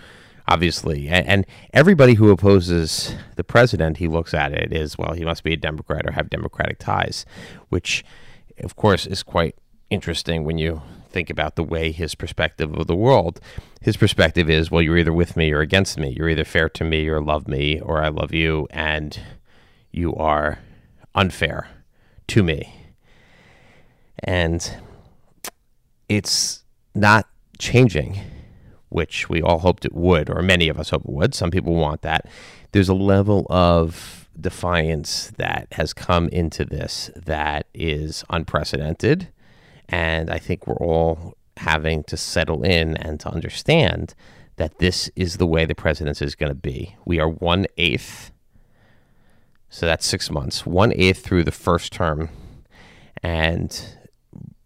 obviously. 0.49 1.09
And, 1.09 1.27
and, 1.27 1.47
everybody 1.73 2.15
who 2.15 2.31
opposes 2.31 3.15
the 3.37 3.45
president, 3.45 3.99
he 3.99 4.09
looks 4.09 4.35
at 4.35 4.53
it 4.53 4.73
is, 4.73 4.99
well, 4.99 5.13
he 5.13 5.25
must 5.25 5.45
be 5.45 5.53
a 5.53 5.57
Democrat 5.57 6.05
or 6.05 6.11
have 6.11 6.29
Democratic 6.29 6.79
ties, 6.79 7.25
which 7.69 8.05
of 8.59 8.77
course, 8.77 9.07
is 9.07 9.23
quite 9.23 9.57
interesting 9.91 10.45
when 10.45 10.59
you 10.59 10.83
think 11.11 11.29
about 11.29 11.57
the 11.57 11.63
way 11.63 11.93
his 11.93 12.15
perspective 12.15 12.75
of 12.75 12.87
the 12.87 12.97
world. 12.97 13.41
His 13.81 13.97
perspective 13.97 14.49
is, 14.49 14.71
well, 14.71 14.83
you're 14.83 14.97
either 14.97 15.13
with 15.13 15.37
me 15.37 15.53
or 15.53 15.61
against 15.61 15.99
me. 15.99 16.15
You're 16.17 16.31
either 16.31 16.45
fair 16.45 16.69
to 16.71 16.85
me 16.85 17.09
or 17.09 17.21
love 17.21 17.47
me 17.47 17.81
or 17.81 18.03
I 18.03 18.09
love 18.09 18.33
you, 18.33 18.67
and 18.71 19.19
you 19.91 20.15
are 20.15 20.61
unfair 21.15 21.69
to 22.29 22.43
me. 22.43 22.75
And 24.21 24.77
it's 26.09 26.63
not 26.95 27.29
changing, 27.59 28.21
which 28.89 29.29
we 29.29 29.43
all 29.43 29.59
hoped 29.59 29.85
it 29.85 29.95
would, 29.95 30.31
or 30.31 30.43
many 30.43 30.69
of 30.69 30.79
us 30.79 30.91
hope 30.91 31.05
it 31.05 31.11
would. 31.11 31.35
Some 31.35 31.51
people 31.51 31.75
want 31.75 32.03
that. 32.03 32.27
There's 32.73 32.89
a 32.89 32.95
level 32.95 33.47
of 33.51 34.22
defiance 34.41 35.33
that 35.37 35.69
has 35.73 35.93
come 35.93 36.29
into 36.29 36.65
this 36.65 37.11
that 37.15 37.67
is 37.75 38.25
unprecedented. 38.31 39.29
And 39.89 40.31
I 40.31 40.39
think 40.39 40.67
we're 40.67 40.75
all 40.77 41.35
having 41.59 42.03
to 42.05 42.17
settle 42.17 42.63
in 42.63 42.97
and 42.97 43.21
to 43.21 43.29
understand 43.29 44.15
that 44.57 44.79
this 44.79 45.11
is 45.17 45.37
the 45.37 45.47
way 45.47 45.65
the 45.65 45.75
presidency 45.75 46.25
is 46.25 46.35
going 46.35 46.51
to 46.51 46.55
be. 46.55 46.97
We 47.05 47.21
are 47.21 47.29
one 47.29 47.67
eighth, 47.77 48.31
so 49.69 49.87
that's 49.87 50.07
six 50.07 50.31
months, 50.31 50.67
one 50.67 50.93
eighth 50.95 51.23
through 51.23 51.45
the 51.45 51.53
first 51.53 51.93
term. 51.93 52.31
And 53.23 53.97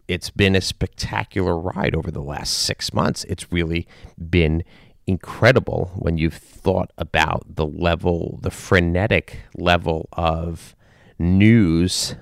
it's 0.09 0.31
been 0.31 0.57
a 0.57 0.61
spectacular 0.61 1.59
ride 1.59 1.95
over 1.95 2.11
the 2.11 2.23
last 2.23 2.53
six 2.53 2.95
months. 2.95 3.25
It's 3.25 3.53
really 3.53 3.87
been 4.31 4.65
incredible 5.07 5.93
when 5.95 6.19
you've 6.19 6.35
thought 6.35 6.91
about 6.99 7.45
the 7.49 7.67
level, 7.67 8.39
the 8.43 8.51
frenetic 8.51 9.39
level 9.57 10.09
of 10.13 10.75
news 11.19 12.17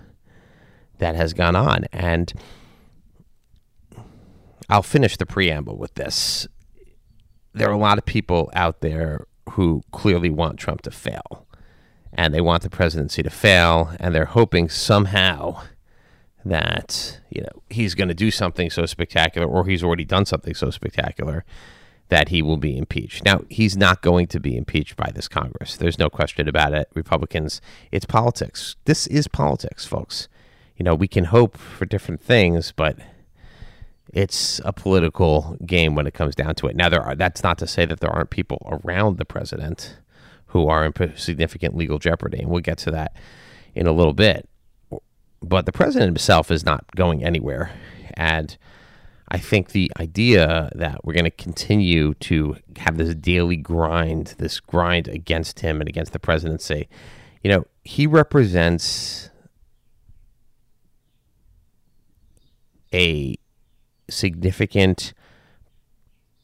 that 0.99 1.15
has 1.15 1.33
gone 1.33 1.57
on. 1.57 1.85
And 1.93 2.33
I'll 4.69 4.83
finish 4.83 5.17
the 5.17 5.27
preamble 5.27 5.77
with 5.77 5.95
this. 5.95 6.47
There 7.53 7.69
are 7.69 7.73
a 7.73 7.79
lot 7.79 7.99
of 7.99 8.05
people 8.05 8.51
out 8.55 8.81
there 8.81 9.27
who 9.51 9.83
clearly 9.93 10.31
want 10.31 10.59
Trump 10.59 10.83
to 10.83 10.91
fail, 10.91 11.47
and 12.13 12.35
they 12.35 12.41
want 12.41 12.63
the 12.63 12.71
presidency 12.71 13.23
to 13.23 13.31
fail, 13.31 13.93
and 14.01 14.15
they're 14.15 14.25
hoping 14.25 14.69
somehow 14.69 15.63
that 16.45 17.21
you 17.31 17.41
know 17.41 17.63
he's 17.71 17.95
going 17.95 18.09
to 18.09 18.15
do 18.15 18.31
something 18.31 18.71
so 18.71 18.87
spectacular, 18.87 19.47
or 19.47 19.67
he's 19.67 19.85
already 19.85 20.05
done 20.05 20.27
something 20.27 20.55
so 20.55 20.71
spectacular 20.71 21.45
that 22.15 22.29
he 22.29 22.43
will 22.43 22.57
be 22.57 22.79
impeached. 22.79 23.25
Now, 23.25 23.41
he's 23.51 23.77
not 23.77 24.01
going 24.01 24.29
to 24.29 24.39
be 24.39 24.57
impeached 24.57 24.95
by 24.95 25.11
this 25.13 25.27
Congress. 25.27 25.77
There's 25.77 25.99
no 25.99 26.09
question 26.09 26.49
about 26.49 26.73
it. 26.73 26.89
Republicans, 26.95 27.61
it's 27.91 28.07
politics. 28.07 28.77
This 28.85 29.09
is 29.09 29.27
politics, 29.27 29.85
folks. 29.85 30.29
You 30.77 30.85
know, 30.85 30.95
we 30.95 31.09
can 31.09 31.25
hope 31.25 31.57
for 31.57 31.87
different 31.87 32.21
things, 32.23 32.71
but 32.71 32.97
it's 34.13 34.61
a 34.65 34.73
political 34.73 35.57
game 35.67 35.97
when 35.97 36.07
it 36.07 36.15
comes 36.15 36.37
down 36.37 36.55
to 36.55 36.69
it. 36.69 36.77
Now, 36.77 36.89
there 36.89 37.03
are 37.03 37.17
that's 37.17 37.43
not 37.43 37.59
to 37.59 37.67
say 37.67 37.85
that 37.85 37.99
there 37.99 38.13
aren't 38.13 38.31
people 38.31 38.65
around 38.85 39.19
the 39.19 39.25
president 39.25 39.97
who 40.47 40.69
are 40.69 40.85
in 40.85 41.17
significant 41.17 41.77
legal 41.77 41.99
jeopardy, 41.99 42.39
and 42.39 42.49
we'll 42.49 42.61
get 42.61 42.79
to 42.79 42.93
that 42.93 43.17
in 43.75 43.89
a 43.89 43.93
little 43.93 44.15
bit. 44.15 44.49
But 45.43 45.67
the 45.67 45.73
president 45.73 46.11
himself 46.11 46.53
is 46.53 46.65
not 46.65 46.85
going 46.95 47.25
anywhere, 47.25 47.73
and 48.17 48.57
I 49.35 49.39
think 49.39 49.73
the 49.73 49.91
idea 49.99 50.71
that 50.77 51.05
we're 51.05 51.13
going 51.13 51.25
to 51.25 51.31
continue 51.33 52.15
to 52.21 52.57
have 52.77 52.99
this 52.99 53.17
daily 53.17 53.57
grind, 53.57 54.37
this 54.39 54.61
grind 54.61 55.09
against 55.09 55.59
him 55.59 55.81
and 55.81 55.89
against 55.89 56.13
the 56.13 56.21
presidency, 56.21 56.89
you 57.43 57.51
know, 57.51 57.67
he 57.83 58.07
represents 58.07 59.31
a 62.93 63.37
significant 64.09 65.15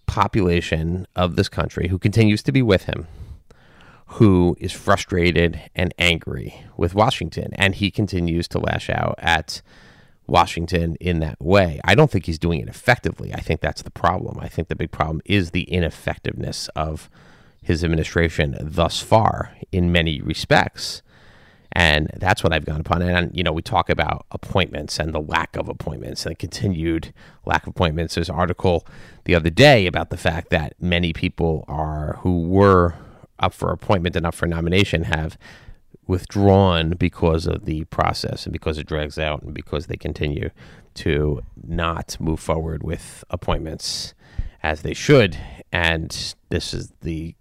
population 0.07 1.07
of 1.15 1.37
this 1.37 1.49
country 1.49 1.87
who 1.87 1.97
continues 1.97 2.43
to 2.43 2.51
be 2.51 2.61
with 2.61 2.87
him, 2.87 3.07
who 4.07 4.57
is 4.59 4.73
frustrated 4.73 5.61
and 5.77 5.95
angry 5.97 6.65
with 6.77 6.97
Washington, 6.97 7.53
and 7.55 7.77
he 7.77 7.93
continues 7.93 8.49
to 8.49 8.59
lash 8.59 8.91
out 8.91 9.15
at 9.19 9.63
Washington 10.31 10.97
in 11.01 11.21
that 11.21 11.41
way. 11.41 11.81
I 11.85 11.95
don't 11.95 12.11
think 12.11 12.27
he's 12.27 12.39
doing 12.39 12.61
it 12.61 12.69
effectively. 12.69 13.35
I 13.35 13.41
think 13.41 13.61
that's 13.61 13.83
the 13.83 13.91
problem. 13.91 14.39
I 14.41 14.49
think 14.49 14.69
the 14.69 14.77
big 14.77 14.91
problem 14.91 15.21
is 15.25 15.51
the 15.51 15.65
ineffectiveness 15.65 16.69
of 16.69 17.11
his 17.63 17.85
administration 17.85 18.57
thus 18.61 19.01
far 19.01 19.55
in 19.71 19.93
many 19.93 20.21
respects. 20.21 21.03
And 21.73 22.11
that's 22.17 22.43
what 22.43 22.53
I've 22.53 22.65
gone 22.65 22.81
upon. 22.81 23.03
And, 23.03 23.37
you 23.37 23.45
know, 23.45 23.53
we 23.53 23.63
talk 23.63 23.89
about 23.89 24.27
appointments 24.33 24.99
and 24.99 25.15
the 25.15 25.21
lack 25.21 25.57
of 25.57 25.69
appointments 25.69 26.25
and 26.25 26.33
the 26.33 26.37
continued 26.37 27.13
lack 27.45 27.63
of 27.63 27.69
appointments. 27.69 28.15
There's 28.17 28.29
an 28.29 28.35
article 28.35 28.87
the 29.25 29.35
other 29.37 29.51
day 29.51 29.87
about 29.87 30.11
the 30.11 30.17
fact 30.17 30.51
that 30.51 30.75
many 30.81 31.13
people 31.13 31.65
are 31.69 32.19
who 32.23 32.41
were 32.41 32.95
up 33.39 33.55
for 33.55 33.71
appointment 33.71 34.17
and 34.17 34.27
up 34.27 34.35
for 34.35 34.47
nomination 34.47 35.05
have 35.05 35.39
withdrawn 36.07 36.91
because 36.91 37.47
of 37.47 37.65
the 37.65 37.85
process 37.85 38.45
and 38.45 38.53
because 38.53 38.79
it 38.79 38.87
drags 38.87 39.19
out 39.19 39.43
and 39.43 39.55
because 39.55 39.87
they 39.87 39.97
continue 39.97 40.51
to 40.95 41.41
not 41.63 42.17
move 42.21 42.41
forward 42.41 42.83
with 42.83 43.23
appointments 43.31 44.15
as 44.63 44.83
they 44.83 44.95
should. 44.95 45.39
And 45.73 46.35
this 46.49 46.75
is 46.75 46.93
the 47.03 47.35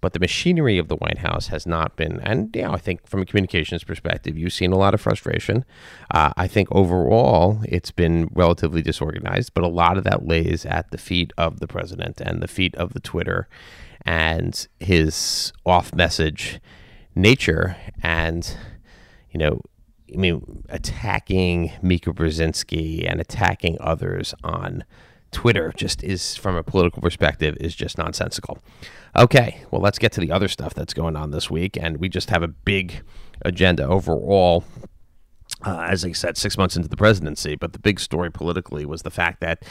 but 0.00 0.12
the 0.12 0.20
machinery 0.20 0.78
of 0.78 0.86
the 0.86 0.96
White 0.96 1.18
House 1.18 1.48
has 1.48 1.66
not 1.66 1.96
been, 1.96 2.20
and 2.20 2.54
you 2.54 2.62
know, 2.62 2.72
I 2.72 2.78
think 2.78 3.06
from 3.08 3.20
a 3.20 3.26
communications 3.26 3.82
perspective, 3.82 4.38
you've 4.38 4.52
seen 4.52 4.70
a 4.72 4.78
lot 4.78 4.94
of 4.94 5.00
frustration. 5.00 5.64
Uh, 6.12 6.32
I 6.36 6.46
think 6.46 6.68
overall 6.70 7.60
it's 7.68 7.90
been 7.90 8.30
relatively 8.32 8.80
disorganized, 8.80 9.54
but 9.54 9.64
a 9.64 9.68
lot 9.68 9.98
of 9.98 10.04
that 10.04 10.24
lays 10.24 10.64
at 10.64 10.92
the 10.92 10.98
feet 10.98 11.32
of 11.36 11.58
the 11.58 11.66
president 11.66 12.20
and 12.20 12.40
the 12.40 12.48
feet 12.48 12.76
of 12.76 12.92
the 12.92 13.00
Twitter 13.00 13.48
and 14.02 14.68
his 14.78 15.52
off 15.66 15.92
message 15.92 16.60
nature. 17.18 17.76
And, 18.02 18.56
you 19.30 19.38
know, 19.38 19.60
I 20.12 20.16
mean, 20.16 20.64
attacking 20.70 21.72
Mika 21.82 22.12
Brzezinski 22.12 23.10
and 23.10 23.20
attacking 23.20 23.76
others 23.80 24.34
on 24.42 24.84
Twitter 25.30 25.72
just 25.76 26.02
is, 26.02 26.36
from 26.36 26.56
a 26.56 26.62
political 26.62 27.02
perspective, 27.02 27.56
is 27.60 27.74
just 27.74 27.98
nonsensical. 27.98 28.58
Okay, 29.14 29.62
well, 29.70 29.82
let's 29.82 29.98
get 29.98 30.12
to 30.12 30.20
the 30.20 30.32
other 30.32 30.48
stuff 30.48 30.72
that's 30.72 30.94
going 30.94 31.16
on 31.16 31.30
this 31.30 31.50
week. 31.50 31.76
And 31.78 31.98
we 31.98 32.08
just 32.08 32.30
have 32.30 32.42
a 32.42 32.48
big 32.48 33.02
agenda 33.42 33.86
overall. 33.86 34.64
Uh, 35.64 35.80
as 35.80 36.04
I 36.04 36.12
said, 36.12 36.36
six 36.36 36.56
months 36.56 36.76
into 36.76 36.88
the 36.88 36.96
presidency, 36.96 37.56
but 37.56 37.72
the 37.72 37.78
big 37.78 38.00
story 38.00 38.30
politically 38.30 38.86
was 38.86 39.02
the 39.02 39.10
fact 39.10 39.40
that, 39.40 39.64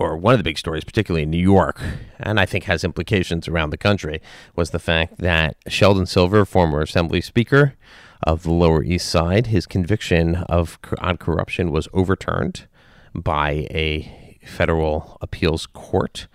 or 0.00 0.16
one 0.16 0.32
of 0.32 0.38
the 0.38 0.44
big 0.44 0.56
stories, 0.56 0.82
particularly 0.82 1.24
in 1.24 1.30
New 1.30 1.36
York, 1.36 1.78
and 2.18 2.40
I 2.40 2.46
think 2.46 2.64
has 2.64 2.84
implications 2.84 3.46
around 3.46 3.68
the 3.68 3.76
country, 3.76 4.22
was 4.56 4.70
the 4.70 4.78
fact 4.78 5.18
that 5.18 5.56
Sheldon 5.68 6.06
Silver, 6.06 6.46
former 6.46 6.80
Assembly 6.80 7.20
Speaker 7.20 7.74
of 8.22 8.42
the 8.42 8.50
Lower 8.50 8.82
East 8.82 9.10
Side, 9.10 9.48
his 9.48 9.66
conviction 9.66 10.36
of 10.36 10.78
on 10.98 11.18
corruption 11.18 11.70
was 11.70 11.86
overturned 11.92 12.66
by 13.14 13.66
a 13.70 14.38
federal 14.42 15.18
appeals 15.20 15.66
court 15.66 16.28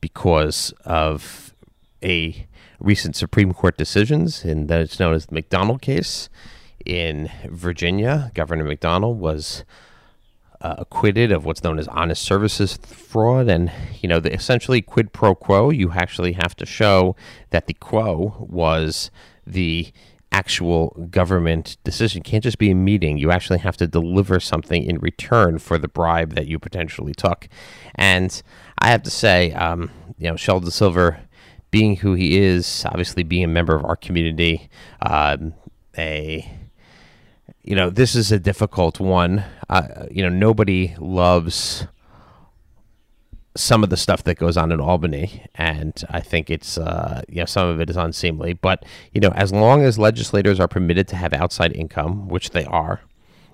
because 0.00 0.74
of 0.84 1.54
a 2.02 2.48
recent 2.80 3.14
Supreme 3.14 3.54
Court 3.54 3.78
decisions 3.78 4.44
in 4.44 4.66
that 4.66 4.80
it's 4.80 4.98
known 4.98 5.14
as 5.14 5.26
the 5.26 5.40
McDonnell 5.40 5.80
case 5.80 6.28
in 6.84 7.30
Virginia. 7.48 8.32
Governor 8.34 8.64
McDonnell 8.64 9.14
was 9.14 9.64
uh, 10.62 10.76
acquitted 10.78 11.32
of 11.32 11.44
what's 11.44 11.64
known 11.64 11.78
as 11.78 11.88
honest 11.88 12.22
services 12.22 12.76
fraud, 12.76 13.48
and 13.48 13.70
you 14.00 14.08
know, 14.08 14.20
the, 14.20 14.32
essentially 14.32 14.80
quid 14.80 15.12
pro 15.12 15.34
quo. 15.34 15.70
You 15.70 15.92
actually 15.92 16.32
have 16.32 16.54
to 16.56 16.66
show 16.66 17.16
that 17.50 17.66
the 17.66 17.74
quo 17.74 18.46
was 18.48 19.10
the 19.46 19.92
actual 20.30 21.08
government 21.10 21.76
decision. 21.84 22.20
It 22.20 22.24
can't 22.24 22.44
just 22.44 22.58
be 22.58 22.70
a 22.70 22.74
meeting. 22.74 23.18
You 23.18 23.30
actually 23.30 23.58
have 23.58 23.76
to 23.78 23.86
deliver 23.86 24.40
something 24.40 24.82
in 24.82 24.98
return 24.98 25.58
for 25.58 25.78
the 25.78 25.88
bribe 25.88 26.34
that 26.34 26.46
you 26.46 26.58
potentially 26.58 27.12
took. 27.12 27.48
And 27.96 28.40
I 28.78 28.88
have 28.88 29.02
to 29.02 29.10
say, 29.10 29.52
um, 29.52 29.90
you 30.16 30.30
know, 30.30 30.36
Sheldon 30.36 30.70
Silver, 30.70 31.20
being 31.70 31.96
who 31.96 32.14
he 32.14 32.38
is, 32.38 32.84
obviously 32.86 33.24
being 33.24 33.44
a 33.44 33.48
member 33.48 33.74
of 33.74 33.84
our 33.84 33.96
community, 33.96 34.70
um, 35.02 35.54
a 35.98 36.48
you 37.62 37.76
know, 37.76 37.90
this 37.90 38.14
is 38.14 38.32
a 38.32 38.38
difficult 38.38 39.00
one. 39.00 39.44
Uh, 39.68 40.06
you 40.10 40.22
know, 40.22 40.28
nobody 40.28 40.94
loves 40.98 41.86
some 43.54 43.84
of 43.84 43.90
the 43.90 43.96
stuff 43.96 44.24
that 44.24 44.38
goes 44.38 44.56
on 44.56 44.72
in 44.72 44.80
Albany, 44.80 45.44
and 45.54 46.02
I 46.08 46.20
think 46.20 46.50
it's 46.50 46.78
uh, 46.78 47.22
you 47.28 47.36
know 47.36 47.44
some 47.44 47.68
of 47.68 47.80
it 47.80 47.90
is 47.90 47.96
unseemly. 47.96 48.54
But 48.54 48.84
you 49.12 49.20
know, 49.20 49.30
as 49.30 49.52
long 49.52 49.82
as 49.82 49.98
legislators 49.98 50.58
are 50.58 50.68
permitted 50.68 51.06
to 51.08 51.16
have 51.16 51.32
outside 51.32 51.72
income, 51.72 52.28
which 52.28 52.50
they 52.50 52.64
are, 52.64 53.00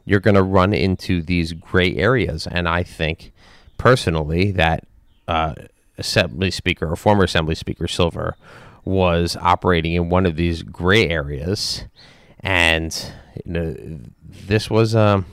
you're 0.05 0.21
going 0.21 0.37
to 0.37 0.43
run 0.43 0.73
into 0.73 1.21
these 1.21 1.53
gray 1.53 1.95
areas. 1.97 2.47
And 2.47 2.69
I 2.69 2.83
think 2.83 3.33
personally 3.77 4.51
that 4.53 4.85
uh, 5.27 5.55
Assembly 5.99 6.51
Speaker 6.51 6.91
or 6.91 6.97
former 6.97 7.25
Assembly 7.25 7.55
Speaker 7.55 7.87
Silver 7.87 8.37
was 8.85 9.37
operating 9.37 9.93
in 9.93 10.09
one 10.09 10.25
of 10.25 10.37
these 10.37 10.63
gray 10.63 11.09
areas, 11.09 11.85
and 12.41 13.13
you 13.45 13.53
know, 13.53 13.77
this 14.23 14.71
was. 14.71 14.95
Um, 14.95 15.27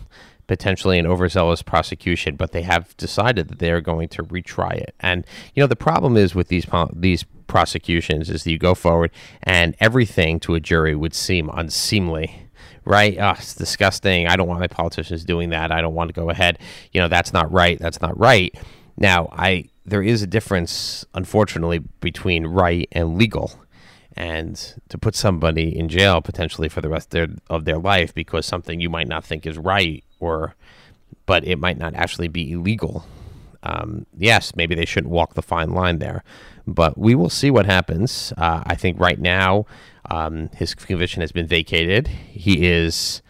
potentially 0.48 1.00
an 1.00 1.08
overzealous 1.08 1.62
prosecution, 1.62 2.36
but 2.36 2.52
they 2.52 2.62
have 2.62 2.96
decided 2.98 3.48
that 3.48 3.60
they 3.60 3.72
are 3.72 3.82
going 3.82 4.08
to 4.10 4.24
retry 4.24 4.74
it. 4.74 4.96
And 5.00 5.26
you 5.54 5.64
know, 5.64 5.68
the 5.68 5.76
problem 5.76 6.18
is 6.18 6.36
with 6.36 6.50
these 6.50 6.68
these 6.94 7.24
prosecutions 7.48 8.30
is 8.30 8.44
that 8.44 8.52
you 8.52 8.58
go 8.58 8.76
forward 8.76 9.12
and 9.44 9.76
everything 9.80 10.40
to 10.42 10.56
a 10.56 10.60
jury 10.60 10.96
would 10.96 11.14
seem 11.14 11.50
unseemly. 11.54 12.42
Right? 12.88 13.18
Oh, 13.20 13.32
it's 13.32 13.56
disgusting. 13.56 14.28
I 14.28 14.36
don't 14.36 14.48
want 14.48 14.60
my 14.60 14.68
politicians 14.68 15.26
doing 15.26 15.50
that. 15.50 15.72
I 15.72 15.82
don't 15.82 15.96
want 15.96 16.10
to 16.10 16.14
go 16.14 16.30
ahead. 16.30 16.60
You 16.92 17.02
know, 17.02 17.08
that's 17.08 17.34
not 17.34 17.52
right. 17.52 17.80
That's 17.80 18.00
not 18.00 18.16
right. 18.20 18.56
Now, 18.96 19.30
I 19.32 19.70
there 19.88 20.04
is 20.04 20.22
a 20.22 20.28
difference, 20.28 21.04
unfortunately, 21.16 21.80
between 22.00 22.46
right 22.46 22.88
and 22.92 23.18
legal 23.18 23.60
and 24.16 24.76
to 24.90 24.98
put 24.98 25.16
somebody 25.16 25.78
in 25.78 25.90
jail 25.90 26.22
potentially 26.22 26.70
for 26.70 26.82
the 26.82 26.90
rest 26.90 27.08
of 27.08 27.12
their, 27.12 27.28
of 27.50 27.66
their 27.66 27.78
life 27.78 28.14
because 28.14 28.46
something 28.46 28.80
you 28.80 28.90
might 28.90 29.08
not 29.08 29.26
think 29.26 29.46
is 29.46 29.58
right 29.58 30.04
or 30.20 30.56
but 31.26 31.44
it 31.44 31.58
might 31.58 31.78
not 31.78 31.94
actually 31.96 32.28
be 32.28 32.52
illegal. 32.52 33.06
Um, 33.64 34.06
yes 34.16 34.56
maybe 34.56 34.76
they 34.76 34.86
shouldn't 34.86 35.12
walk 35.12 35.34
the 35.34 35.42
fine 35.42 35.72
line 35.72 36.00
there 36.00 36.24
but 36.68 36.98
we 36.98 37.16
will 37.16 37.30
see 37.30 37.50
what 37.50 37.66
happens. 37.66 38.32
Uh, 38.38 38.64
i 38.66 38.76
think 38.76 39.00
right 39.00 39.20
now 39.20 39.66
um, 40.10 40.50
his 40.56 40.76
conviction 40.76 41.22
has 41.22 41.32
been 41.32 41.48
vacated. 41.48 42.08
He 42.08 42.68
is 42.68 43.22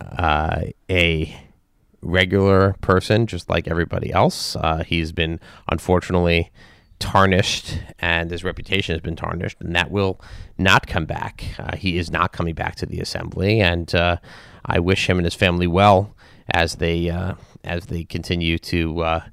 uh, 0.00 0.62
a 0.90 1.40
regular 2.02 2.74
person 2.80 3.26
just 3.26 3.48
like 3.48 3.68
everybody 3.68 4.12
else. 4.12 4.56
Uh, 4.56 4.82
he's 4.84 5.12
been 5.12 5.38
unfortunately 5.70 6.50
tarnished 7.00 7.80
and 7.98 8.30
his 8.30 8.44
reputation 8.44 8.94
has 8.94 9.02
been 9.02 9.16
tarnished, 9.16 9.56
and 9.60 9.74
that 9.74 9.90
will 9.90 10.20
not 10.56 10.86
come 10.86 11.06
back. 11.06 11.44
Uh, 11.58 11.76
he 11.76 11.98
is 11.98 12.10
not 12.10 12.32
coming 12.32 12.54
back 12.54 12.76
to 12.76 12.86
the 12.86 13.00
assembly, 13.00 13.60
and 13.60 13.92
uh, 13.94 14.18
I 14.64 14.78
wish 14.78 15.08
him 15.08 15.18
and 15.18 15.26
his 15.26 15.34
family 15.34 15.66
well 15.66 16.14
as 16.50 16.76
they 16.76 17.10
uh, 17.10 17.34
as 17.64 17.86
they 17.86 18.04
continue 18.04 18.58
to 18.58 19.00
uh, 19.02 19.24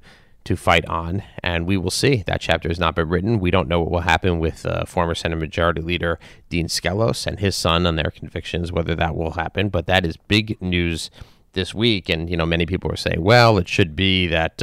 to 0.44 0.56
fight 0.56 0.86
on. 0.86 1.22
And 1.42 1.66
we 1.66 1.76
will 1.76 1.90
see. 1.90 2.24
That 2.26 2.40
chapter 2.40 2.68
has 2.68 2.78
not 2.78 2.96
been 2.96 3.08
written. 3.08 3.38
We 3.38 3.50
don't 3.50 3.68
know 3.68 3.80
what 3.80 3.90
will 3.90 4.00
happen 4.00 4.40
with 4.40 4.64
uh, 4.66 4.84
former 4.86 5.14
Senate 5.14 5.36
Majority 5.36 5.82
Leader 5.82 6.18
Dean 6.48 6.66
Skelos 6.66 7.26
and 7.26 7.38
his 7.38 7.54
son 7.54 7.86
on 7.86 7.96
their 7.96 8.10
convictions, 8.10 8.72
whether 8.72 8.94
that 8.94 9.14
will 9.14 9.32
happen. 9.32 9.68
But 9.68 9.86
that 9.86 10.06
is 10.06 10.16
big 10.16 10.60
news 10.60 11.10
this 11.52 11.74
week. 11.74 12.08
And 12.08 12.30
you 12.30 12.36
know, 12.36 12.46
many 12.46 12.66
people 12.66 12.90
are 12.90 12.96
saying, 12.96 13.22
well, 13.22 13.58
it 13.58 13.68
should 13.68 13.94
be 13.94 14.26
that. 14.28 14.62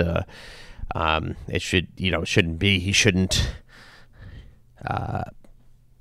Um, 0.95 1.35
it 1.49 1.61
should, 1.61 1.89
you 1.97 2.09
know, 2.09 2.23
shouldn't 2.23 2.57
be. 2.57 2.79
He 2.79 2.93
shouldn't. 2.93 3.53
Uh, 4.83 5.25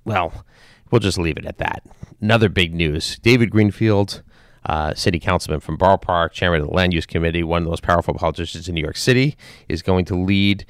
well, 0.05 0.45
we'll 0.91 1.01
just 1.01 1.19
leave 1.19 1.37
it 1.37 1.45
at 1.45 1.59
that. 1.59 1.83
Another 2.21 2.49
big 2.49 2.73
news: 2.73 3.19
David 3.19 3.51
Greenfield, 3.51 4.23
uh, 4.65 4.95
city 4.95 5.19
councilman 5.19 5.61
from 5.61 5.77
Borough 5.77 5.99
Park, 5.99 6.33
chairman 6.33 6.61
of 6.61 6.69
the 6.69 6.73
Land 6.73 6.95
Use 6.95 7.07
Committee, 7.07 7.43
one 7.43 7.63
of 7.63 7.65
the 7.65 7.71
most 7.71 7.83
powerful 7.83 8.15
politicians 8.15 8.69
in 8.69 8.75
New 8.77 8.83
York 8.83 8.97
City, 8.97 9.37
is 9.69 9.83
going 9.83 10.05
to 10.07 10.15
lead 10.15 10.65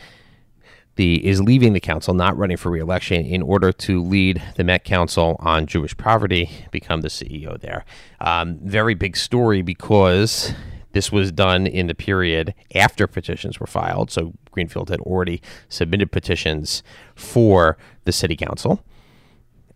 the 0.96 1.26
is 1.26 1.42
leaving 1.42 1.74
the 1.74 1.80
council, 1.80 2.14
not 2.14 2.36
running 2.38 2.56
for 2.56 2.70
reelection, 2.70 3.26
in 3.26 3.42
order 3.42 3.72
to 3.72 4.02
lead 4.02 4.42
the 4.56 4.64
Met 4.64 4.84
Council 4.84 5.36
on 5.40 5.66
Jewish 5.66 5.94
Poverty, 5.96 6.48
become 6.70 7.02
the 7.02 7.08
CEO 7.08 7.60
there. 7.60 7.84
Um, 8.20 8.58
very 8.62 8.94
big 8.94 9.16
story 9.16 9.60
because 9.60 10.54
this 10.94 11.12
was 11.12 11.30
done 11.30 11.66
in 11.66 11.86
the 11.86 11.94
period 11.94 12.54
after 12.74 13.06
petitions 13.06 13.60
were 13.60 13.66
filed. 13.66 14.10
So 14.10 14.32
Greenfield 14.50 14.88
had 14.88 15.00
already 15.00 15.42
submitted 15.68 16.10
petitions 16.10 16.82
for 17.14 17.76
the 18.04 18.12
city 18.12 18.36
council. 18.36 18.82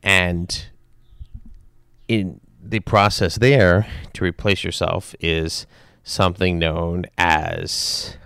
And 0.02 0.66
in 2.06 2.40
the 2.62 2.80
process 2.80 3.36
there 3.36 3.86
to 4.14 4.24
replace 4.24 4.64
yourself 4.64 5.14
is 5.20 5.66
something 6.02 6.58
known 6.58 7.04
as 7.18 8.16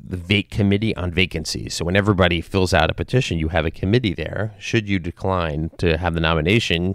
the 0.00 0.16
vac 0.16 0.50
committee 0.50 0.94
on 0.96 1.10
vacancies. 1.10 1.74
So 1.74 1.84
when 1.84 1.96
everybody 1.96 2.40
fills 2.40 2.72
out 2.72 2.90
a 2.90 2.94
petition, 2.94 3.38
you 3.38 3.48
have 3.48 3.66
a 3.66 3.70
committee 3.70 4.14
there. 4.14 4.54
Should 4.58 4.88
you 4.88 4.98
decline 4.98 5.70
to 5.78 5.98
have 5.98 6.14
the 6.14 6.20
nomination, 6.20 6.94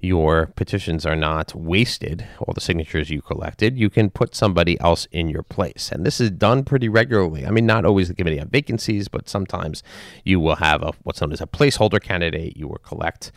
your 0.00 0.46
petitions 0.56 1.04
are 1.04 1.16
not 1.16 1.54
wasted, 1.54 2.26
all 2.40 2.54
the 2.54 2.60
signatures 2.60 3.10
you 3.10 3.20
collected, 3.20 3.78
you 3.78 3.90
can 3.90 4.10
put 4.10 4.34
somebody 4.34 4.80
else 4.80 5.06
in 5.12 5.28
your 5.28 5.42
place. 5.42 5.90
And 5.92 6.04
this 6.04 6.20
is 6.20 6.30
done 6.30 6.64
pretty 6.64 6.88
regularly. 6.88 7.46
I 7.46 7.50
mean, 7.50 7.66
not 7.66 7.84
always 7.84 8.08
the 8.08 8.14
committee 8.14 8.40
on 8.40 8.48
vacancies, 8.48 9.08
but 9.08 9.28
sometimes 9.28 9.82
you 10.24 10.40
will 10.40 10.56
have 10.56 10.82
a, 10.82 10.92
what's 11.02 11.20
known 11.20 11.32
as 11.32 11.40
a 11.40 11.46
placeholder 11.46 12.00
candidate. 12.00 12.56
You 12.56 12.68
will 12.68 12.78
collect 12.78 13.32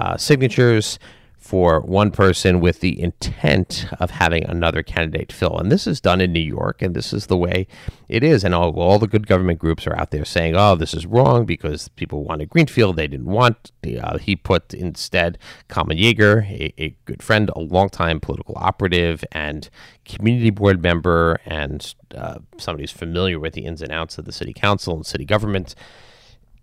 uh, 0.00 0.16
signatures 0.16 0.98
for 1.40 1.80
one 1.80 2.10
person 2.10 2.60
with 2.60 2.80
the 2.80 3.00
intent 3.00 3.86
of 3.98 4.10
having 4.10 4.44
another 4.44 4.82
candidate 4.82 5.32
fill. 5.32 5.58
And 5.58 5.72
this 5.72 5.86
is 5.86 5.98
done 5.98 6.20
in 6.20 6.34
New 6.34 6.38
York, 6.38 6.82
and 6.82 6.94
this 6.94 7.14
is 7.14 7.26
the 7.26 7.36
way 7.36 7.66
it 8.08 8.22
is. 8.22 8.44
And 8.44 8.54
all, 8.54 8.78
all 8.78 8.98
the 8.98 9.08
good 9.08 9.26
government 9.26 9.58
groups 9.58 9.86
are 9.86 9.96
out 9.96 10.10
there 10.10 10.26
saying, 10.26 10.54
oh, 10.54 10.76
this 10.76 10.92
is 10.92 11.06
wrong 11.06 11.46
because 11.46 11.88
people 11.88 12.24
wanted 12.24 12.50
Greenfield. 12.50 12.96
They 12.96 13.08
didn't 13.08 13.26
want, 13.26 13.72
uh, 14.00 14.18
he 14.18 14.36
put 14.36 14.74
instead 14.74 15.38
Kalman 15.68 15.96
Yeger, 15.96 16.48
a, 16.48 16.74
a 16.80 16.94
good 17.06 17.22
friend, 17.22 17.50
a 17.56 17.60
longtime 17.60 18.20
political 18.20 18.54
operative 18.58 19.24
and 19.32 19.70
community 20.04 20.50
board 20.50 20.82
member, 20.82 21.40
and 21.46 21.94
uh, 22.14 22.40
somebody 22.58 22.82
who's 22.82 22.92
familiar 22.92 23.40
with 23.40 23.54
the 23.54 23.64
ins 23.64 23.80
and 23.80 23.90
outs 23.90 24.18
of 24.18 24.26
the 24.26 24.32
city 24.32 24.52
council 24.52 24.94
and 24.94 25.06
city 25.06 25.24
government. 25.24 25.74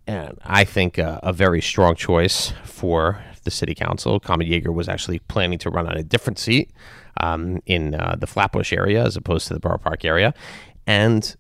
And 0.06 0.40
I 0.46 0.64
think 0.64 0.98
uh, 0.98 1.20
a 1.24 1.34
very 1.34 1.62
strong 1.62 1.96
choice 1.96 2.54
for 2.64 3.22
the 3.48 3.52
city 3.52 3.74
council. 3.74 4.20
Kalman 4.20 4.48
Yeger 4.48 4.74
was 4.74 4.88
actually 4.88 5.20
planning 5.20 5.58
to 5.60 5.70
run 5.70 5.88
on 5.88 5.96
a 5.98 6.04
different 6.04 6.38
seat 6.38 6.70
um, 7.22 7.62
in 7.66 7.96
uh, 7.96 8.16
the 8.20 8.28
Flatbush 8.28 8.74
area 8.74 9.04
as 9.04 9.16
opposed 9.16 9.48
to 9.48 9.54
the 9.54 9.60
Borough 9.60 9.78
Park 9.78 10.04
area. 10.04 10.34
And, 10.86 11.36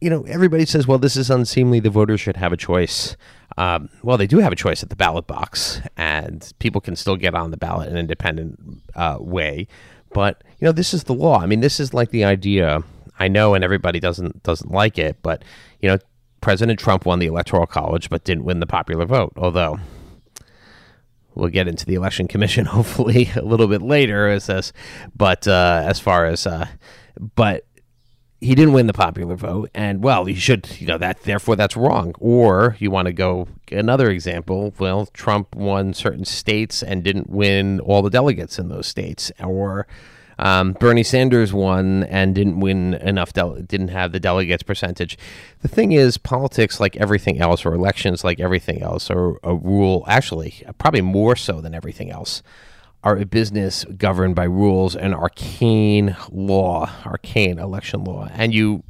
you 0.00 0.10
know, 0.10 0.22
everybody 0.24 0.66
says, 0.66 0.86
well, 0.86 0.98
this 0.98 1.16
is 1.16 1.30
unseemly. 1.30 1.80
The 1.80 1.90
voters 1.90 2.20
should 2.20 2.36
have 2.36 2.52
a 2.52 2.56
choice. 2.56 3.16
Um, 3.56 3.88
well, 4.02 4.18
they 4.18 4.26
do 4.26 4.38
have 4.38 4.52
a 4.52 4.56
choice 4.56 4.82
at 4.82 4.90
the 4.90 4.96
ballot 4.96 5.26
box, 5.26 5.80
and 5.96 6.52
people 6.58 6.80
can 6.80 6.94
still 6.94 7.16
get 7.16 7.34
on 7.34 7.50
the 7.50 7.56
ballot 7.56 7.88
in 7.88 7.94
an 7.94 8.00
independent 8.00 8.82
uh, 8.94 9.16
way. 9.18 9.66
But, 10.12 10.44
you 10.60 10.66
know, 10.66 10.72
this 10.72 10.92
is 10.92 11.04
the 11.04 11.14
law. 11.14 11.40
I 11.40 11.46
mean, 11.46 11.60
this 11.60 11.80
is 11.80 11.94
like 11.94 12.10
the 12.10 12.24
idea. 12.24 12.82
I 13.18 13.28
know, 13.28 13.54
and 13.54 13.64
everybody 13.64 13.98
doesn't 13.98 14.42
doesn't 14.42 14.70
like 14.70 14.98
it, 14.98 15.16
but 15.22 15.42
you 15.80 15.88
know, 15.88 15.98
President 16.40 16.78
Trump 16.78 17.06
won 17.06 17.18
the 17.18 17.26
Electoral 17.26 17.66
College, 17.66 18.10
but 18.10 18.24
didn't 18.24 18.44
win 18.44 18.60
the 18.60 18.66
popular 18.66 19.06
vote. 19.06 19.32
Although 19.36 19.78
we'll 21.36 21.48
get 21.48 21.68
into 21.68 21.86
the 21.86 21.94
election 21.94 22.26
commission 22.26 22.64
hopefully 22.76 23.30
a 23.36 23.42
little 23.42 23.68
bit 23.68 23.82
later 23.82 24.28
as 24.28 24.46
this 24.46 24.72
but 25.14 25.46
uh, 25.46 25.82
as 25.84 26.00
far 26.00 26.26
as 26.26 26.46
uh, 26.46 26.66
but 27.34 27.66
he 28.40 28.54
didn't 28.54 28.74
win 28.74 28.86
the 28.86 28.92
popular 28.92 29.34
vote 29.34 29.70
and 29.74 30.02
well 30.02 30.28
you 30.28 30.36
should 30.36 30.68
you 30.78 30.86
know 30.86 30.98
that 30.98 31.22
therefore 31.22 31.56
that's 31.56 31.76
wrong. 31.76 32.14
Or 32.18 32.76
you 32.78 32.90
want 32.90 33.06
to 33.06 33.12
go 33.12 33.48
another 33.72 34.10
example 34.10 34.74
well 34.78 35.06
trump 35.06 35.54
won 35.54 35.94
certain 35.94 36.24
states 36.24 36.82
and 36.82 37.02
didn't 37.02 37.30
win 37.30 37.80
all 37.80 38.02
the 38.02 38.10
delegates 38.10 38.58
in 38.58 38.68
those 38.68 38.86
states. 38.86 39.32
Or 39.42 39.86
um, 40.38 40.72
Bernie 40.72 41.02
Sanders 41.02 41.52
won 41.52 42.04
and 42.04 42.34
didn't 42.34 42.60
win 42.60 42.94
enough, 42.94 43.32
dele- 43.32 43.62
didn't 43.62 43.88
have 43.88 44.12
the 44.12 44.20
delegates 44.20 44.62
percentage. 44.62 45.16
The 45.62 45.68
thing 45.68 45.92
is, 45.92 46.18
politics, 46.18 46.78
like 46.78 46.96
everything 46.96 47.40
else, 47.40 47.64
or 47.64 47.74
elections, 47.74 48.22
like 48.22 48.38
everything 48.38 48.82
else, 48.82 49.10
are 49.10 49.38
a 49.42 49.54
rule, 49.54 50.04
actually, 50.06 50.62
probably 50.78 51.00
more 51.00 51.36
so 51.36 51.60
than 51.60 51.74
everything 51.74 52.10
else, 52.10 52.42
are 53.02 53.16
a 53.16 53.24
business 53.24 53.84
governed 53.96 54.34
by 54.34 54.44
rules 54.44 54.94
and 54.96 55.14
arcane 55.14 56.16
law, 56.30 56.90
arcane 57.06 57.58
election 57.58 58.04
law. 58.04 58.28
And 58.32 58.52
you 58.52 58.82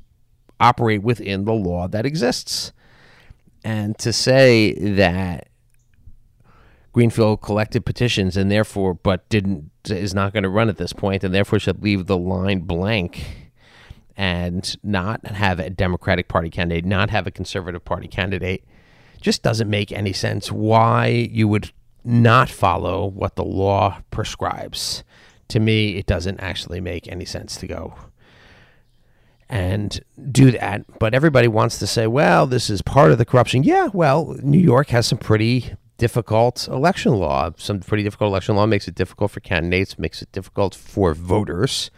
operate 0.58 1.02
within 1.02 1.44
the 1.44 1.52
law 1.52 1.86
that 1.88 2.06
exists. 2.06 2.72
And 3.62 3.98
to 3.98 4.12
say 4.12 4.72
that 4.74 5.48
Greenfield 6.96 7.42
collected 7.42 7.84
petitions 7.84 8.38
and 8.38 8.50
therefore, 8.50 8.94
but 8.94 9.28
didn't 9.28 9.70
is 9.84 10.14
not 10.14 10.32
going 10.32 10.44
to 10.44 10.48
run 10.48 10.70
at 10.70 10.78
this 10.78 10.94
point, 10.94 11.22
and 11.22 11.34
therefore 11.34 11.58
should 11.58 11.82
leave 11.82 12.06
the 12.06 12.16
line 12.16 12.60
blank 12.60 13.52
and 14.16 14.78
not 14.82 15.26
have 15.26 15.60
a 15.60 15.68
Democratic 15.68 16.26
Party 16.26 16.48
candidate, 16.48 16.86
not 16.86 17.10
have 17.10 17.26
a 17.26 17.30
Conservative 17.30 17.84
Party 17.84 18.08
candidate. 18.08 18.64
Just 19.20 19.42
doesn't 19.42 19.68
make 19.68 19.92
any 19.92 20.14
sense 20.14 20.50
why 20.50 21.08
you 21.08 21.46
would 21.48 21.70
not 22.02 22.48
follow 22.48 23.04
what 23.04 23.36
the 23.36 23.44
law 23.44 23.98
prescribes. 24.10 25.04
To 25.48 25.60
me, 25.60 25.96
it 25.96 26.06
doesn't 26.06 26.40
actually 26.40 26.80
make 26.80 27.06
any 27.08 27.26
sense 27.26 27.56
to 27.56 27.66
go 27.66 27.92
and 29.50 30.00
do 30.32 30.50
that. 30.52 30.98
But 30.98 31.12
everybody 31.12 31.46
wants 31.46 31.78
to 31.80 31.86
say, 31.86 32.06
well, 32.06 32.46
this 32.46 32.70
is 32.70 32.80
part 32.80 33.12
of 33.12 33.18
the 33.18 33.26
corruption. 33.26 33.64
Yeah, 33.64 33.90
well, 33.92 34.34
New 34.42 34.58
York 34.58 34.88
has 34.88 35.06
some 35.06 35.18
pretty 35.18 35.74
difficult 35.98 36.68
election 36.68 37.14
law. 37.14 37.50
Some 37.56 37.80
pretty 37.80 38.02
difficult 38.02 38.28
election 38.28 38.56
law 38.56 38.66
makes 38.66 38.88
it 38.88 38.94
difficult 38.94 39.30
for 39.30 39.40
candidates, 39.40 39.98
makes 39.98 40.22
it 40.22 40.30
difficult 40.32 40.74
for 40.74 41.14
voters, 41.14 41.90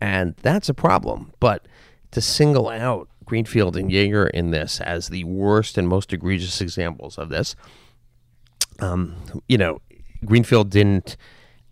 and 0.00 0.34
that's 0.42 0.68
a 0.68 0.74
problem. 0.74 1.32
But 1.40 1.66
to 2.12 2.20
single 2.20 2.68
out 2.68 3.08
Greenfield 3.24 3.76
and 3.76 3.90
Yeger 3.90 4.28
in 4.30 4.50
this 4.50 4.80
as 4.80 5.08
the 5.08 5.24
worst 5.24 5.78
and 5.78 5.88
most 5.88 6.12
egregious 6.12 6.60
examples 6.60 7.18
of 7.18 7.28
this, 7.28 7.56
um, 8.80 9.16
you 9.48 9.58
know, 9.58 9.80
Greenfield 10.24 10.70
didn't 10.70 11.16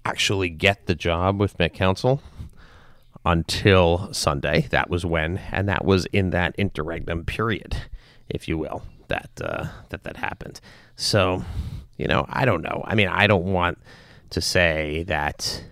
actually 0.05 0.51
get 0.51 0.87
the 0.87 0.95
job 0.95 1.39
with 1.39 1.59
Met 1.59 1.75
Council 1.75 2.23
until 3.25 4.13
Sunday. 4.13 4.67
That 4.71 4.91
was 4.91 5.07
when, 5.07 5.39
and 5.51 5.69
that 5.69 5.85
was 5.85 6.07
in 6.07 6.31
that 6.31 6.55
interregnum 6.59 7.25
period, 7.25 7.77
if 8.29 8.49
you 8.49 8.59
will, 8.59 8.83
that 9.09 9.31
uh, 9.43 9.67
that 9.91 10.05
that 10.05 10.17
happened. 10.17 10.61
So, 10.97 11.45
you 11.97 12.07
know, 12.07 12.27
I 12.29 12.45
don't 12.45 12.63
know. 12.63 12.83
I 12.87 12.95
mean, 12.95 13.09
I 13.09 13.27
don't 13.27 13.53
want 13.53 13.79
to 14.31 14.41
say 14.41 15.05
that 15.05 15.65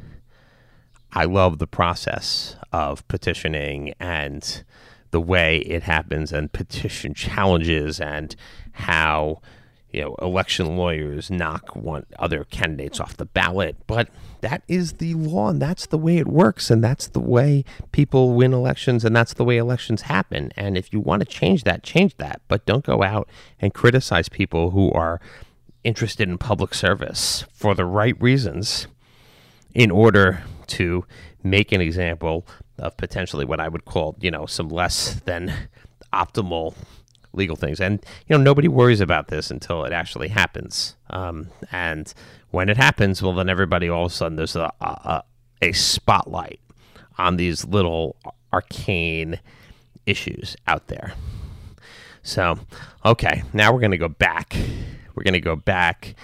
I 1.12 1.24
love 1.24 1.58
the 1.58 1.66
process 1.66 2.56
of 2.72 3.06
petitioning 3.08 3.94
and 3.98 4.62
the 5.10 5.20
way 5.20 5.58
it 5.58 5.82
happens 5.82 6.32
and 6.32 6.52
petition 6.52 7.14
challenges 7.14 8.00
and 8.00 8.36
how 8.72 9.40
you 9.92 10.00
know 10.00 10.14
election 10.20 10.76
lawyers 10.76 11.30
knock 11.30 11.74
one 11.74 12.06
other 12.18 12.44
candidates 12.44 13.00
off 13.00 13.16
the 13.16 13.24
ballot 13.24 13.76
but 13.86 14.08
that 14.40 14.62
is 14.68 14.94
the 14.94 15.14
law 15.14 15.48
and 15.48 15.60
that's 15.60 15.86
the 15.86 15.98
way 15.98 16.18
it 16.18 16.26
works 16.26 16.70
and 16.70 16.82
that's 16.82 17.08
the 17.08 17.20
way 17.20 17.64
people 17.92 18.34
win 18.34 18.52
elections 18.52 19.04
and 19.04 19.14
that's 19.14 19.34
the 19.34 19.44
way 19.44 19.56
elections 19.56 20.02
happen 20.02 20.52
and 20.56 20.76
if 20.78 20.92
you 20.92 21.00
want 21.00 21.20
to 21.20 21.26
change 21.26 21.64
that 21.64 21.82
change 21.82 22.16
that 22.16 22.40
but 22.48 22.64
don't 22.66 22.84
go 22.84 23.02
out 23.02 23.28
and 23.60 23.74
criticize 23.74 24.28
people 24.28 24.70
who 24.70 24.90
are 24.92 25.20
interested 25.82 26.28
in 26.28 26.38
public 26.38 26.74
service 26.74 27.44
for 27.52 27.74
the 27.74 27.84
right 27.84 28.20
reasons 28.20 28.86
in 29.74 29.90
order 29.90 30.42
to 30.66 31.04
make 31.42 31.72
an 31.72 31.80
example 31.80 32.46
of 32.78 32.96
potentially 32.96 33.44
what 33.44 33.60
I 33.60 33.68
would 33.68 33.84
call, 33.84 34.16
you 34.20 34.30
know, 34.30 34.46
some 34.46 34.68
less 34.68 35.14
than 35.20 35.52
optimal 36.12 36.74
legal 37.32 37.56
things. 37.56 37.80
And 37.80 38.04
you 38.26 38.36
know, 38.36 38.42
nobody 38.42 38.68
worries 38.68 39.00
about 39.00 39.28
this 39.28 39.50
until 39.50 39.84
it 39.84 39.92
actually 39.92 40.28
happens. 40.28 40.96
Um, 41.10 41.48
and 41.72 42.12
when 42.50 42.68
it 42.68 42.76
happens, 42.76 43.22
well, 43.22 43.34
then 43.34 43.48
everybody 43.48 43.88
all 43.88 44.06
of 44.06 44.12
a 44.12 44.14
sudden 44.14 44.36
there's 44.36 44.56
a, 44.56 44.72
a, 44.80 45.22
a 45.62 45.72
spotlight 45.72 46.60
on 47.18 47.36
these 47.36 47.64
little 47.64 48.16
arcane 48.52 49.40
issues 50.06 50.56
out 50.66 50.88
there. 50.88 51.14
So, 52.22 52.58
okay, 53.04 53.42
now 53.52 53.72
we're 53.72 53.80
going 53.80 53.92
to 53.92 53.98
go 53.98 54.08
back. 54.08 54.56
We're 55.14 55.22
going 55.22 55.34
to 55.34 55.40
go 55.40 55.56
back 55.56 56.14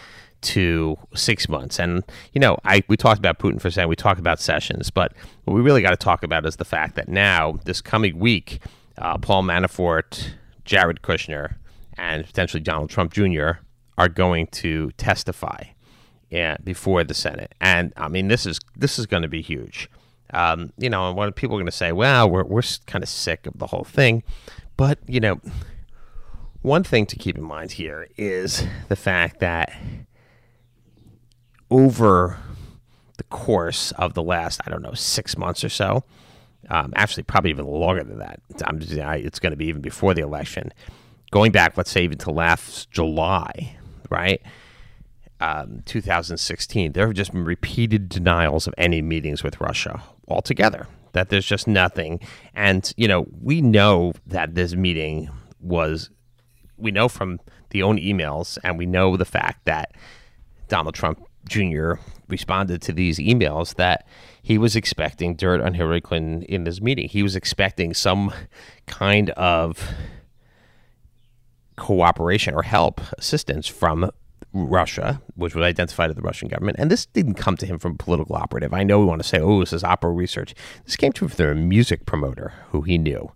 to 0.42 0.96
six 1.14 1.48
months. 1.48 1.78
And, 1.78 2.04
you 2.32 2.40
know, 2.40 2.58
I 2.64 2.82
we 2.88 2.96
talked 2.96 3.18
about 3.18 3.38
Putin 3.38 3.60
for 3.60 3.68
a 3.68 3.70
second, 3.70 3.88
we 3.88 3.96
talked 3.96 4.20
about 4.20 4.40
Sessions, 4.40 4.90
but 4.90 5.12
what 5.44 5.54
we 5.54 5.60
really 5.60 5.82
got 5.82 5.90
to 5.90 5.96
talk 5.96 6.22
about 6.22 6.46
is 6.46 6.56
the 6.56 6.64
fact 6.64 6.94
that 6.96 7.08
now, 7.08 7.58
this 7.64 7.80
coming 7.80 8.18
week, 8.18 8.60
uh, 8.98 9.18
Paul 9.18 9.42
Manafort, 9.42 10.30
Jared 10.66 11.00
Kushner, 11.02 11.54
and 11.96 12.26
potentially 12.26 12.60
Donald 12.60 12.90
Trump 12.90 13.12
Jr. 13.12 13.52
are 13.96 14.08
going 14.08 14.48
to 14.48 14.90
testify 14.98 15.62
before 16.64 17.04
the 17.04 17.14
Senate. 17.14 17.54
And 17.60 17.92
I 17.96 18.08
mean, 18.08 18.28
this 18.28 18.44
is 18.44 18.60
this 18.76 18.98
is 18.98 19.06
going 19.06 19.22
to 19.22 19.28
be 19.28 19.40
huge. 19.40 19.88
Um, 20.34 20.72
you 20.76 20.90
know, 20.90 21.08
and 21.08 21.16
what 21.16 21.34
people 21.36 21.56
are 21.56 21.60
going 21.60 21.66
to 21.66 21.72
say, 21.72 21.92
well, 21.92 22.28
we're 22.28 22.44
we're 22.44 22.62
kind 22.86 23.02
of 23.02 23.08
sick 23.08 23.46
of 23.46 23.58
the 23.58 23.68
whole 23.68 23.84
thing, 23.84 24.22
but 24.76 24.98
you 25.06 25.20
know, 25.20 25.40
one 26.62 26.82
thing 26.82 27.06
to 27.06 27.16
keep 27.16 27.38
in 27.38 27.44
mind 27.44 27.72
here 27.72 28.08
is 28.16 28.66
the 28.88 28.96
fact 28.96 29.40
that 29.40 29.72
over 31.70 32.38
the 33.16 33.24
course 33.24 33.92
of 33.92 34.14
the 34.14 34.22
last, 34.22 34.60
I 34.66 34.70
don't 34.70 34.82
know, 34.82 34.92
six 34.92 35.38
months 35.38 35.64
or 35.64 35.68
so, 35.68 36.04
um, 36.68 36.92
actually 36.96 37.22
probably 37.22 37.50
even 37.50 37.66
longer 37.66 38.02
than 38.02 38.18
that. 38.18 38.40
Just, 38.78 38.98
I, 38.98 39.16
it's 39.16 39.38
going 39.38 39.52
to 39.52 39.56
be 39.56 39.66
even 39.66 39.82
before 39.82 40.14
the 40.14 40.22
election. 40.22 40.72
Going 41.30 41.52
back, 41.52 41.76
let's 41.76 41.90
say 41.90 42.04
even 42.04 42.18
to 42.18 42.30
last 42.30 42.90
July, 42.90 43.76
right? 44.10 44.40
Um, 45.40 45.82
2016, 45.84 46.92
there 46.92 47.06
have 47.06 47.16
just 47.16 47.32
been 47.32 47.44
repeated 47.44 48.08
denials 48.08 48.66
of 48.66 48.74
any 48.78 49.02
meetings 49.02 49.42
with 49.42 49.60
Russia 49.60 50.02
altogether. 50.28 50.86
That 51.12 51.28
there's 51.30 51.46
just 51.46 51.66
nothing, 51.66 52.20
and 52.54 52.92
you 52.96 53.08
know 53.08 53.26
we 53.40 53.62
know 53.62 54.12
that 54.26 54.54
this 54.54 54.74
meeting 54.74 55.30
was, 55.60 56.10
we 56.76 56.90
know 56.90 57.08
from 57.08 57.40
the 57.70 57.82
own 57.82 57.96
emails, 57.98 58.58
and 58.62 58.76
we 58.76 58.84
know 58.84 59.16
the 59.16 59.24
fact 59.24 59.64
that 59.64 59.92
Donald 60.68 60.94
Trump 60.94 61.26
Jr. 61.48 61.94
responded 62.28 62.82
to 62.82 62.92
these 62.92 63.18
emails 63.18 63.76
that 63.76 64.06
he 64.46 64.58
was 64.58 64.76
expecting 64.76 65.34
dirt 65.34 65.60
on 65.60 65.74
Hillary 65.74 66.00
Clinton 66.00 66.42
in 66.42 66.62
this 66.62 66.80
meeting. 66.80 67.08
He 67.08 67.24
was 67.24 67.34
expecting 67.34 67.92
some 67.92 68.32
kind 68.86 69.30
of 69.30 69.92
cooperation 71.74 72.54
or 72.54 72.62
help, 72.62 73.00
assistance 73.18 73.66
from 73.66 74.08
Russia, 74.52 75.20
which 75.34 75.56
was 75.56 75.64
identified 75.64 76.10
as 76.10 76.16
the 76.16 76.22
Russian 76.22 76.46
government. 76.46 76.76
And 76.78 76.92
this 76.92 77.06
didn't 77.06 77.34
come 77.34 77.56
to 77.56 77.66
him 77.66 77.80
from 77.80 77.94
a 77.94 77.96
political 77.96 78.36
operative. 78.36 78.72
I 78.72 78.84
know 78.84 79.00
we 79.00 79.06
want 79.06 79.20
to 79.20 79.28
say, 79.28 79.40
oh, 79.40 79.58
this 79.58 79.72
is 79.72 79.82
oppo 79.82 80.16
research. 80.16 80.54
This 80.84 80.94
came 80.94 81.10
to 81.14 81.24
him 81.24 81.28
from 81.28 81.48
a 81.48 81.54
music 81.56 82.06
promoter 82.06 82.52
who 82.70 82.82
he 82.82 82.98
knew. 82.98 83.32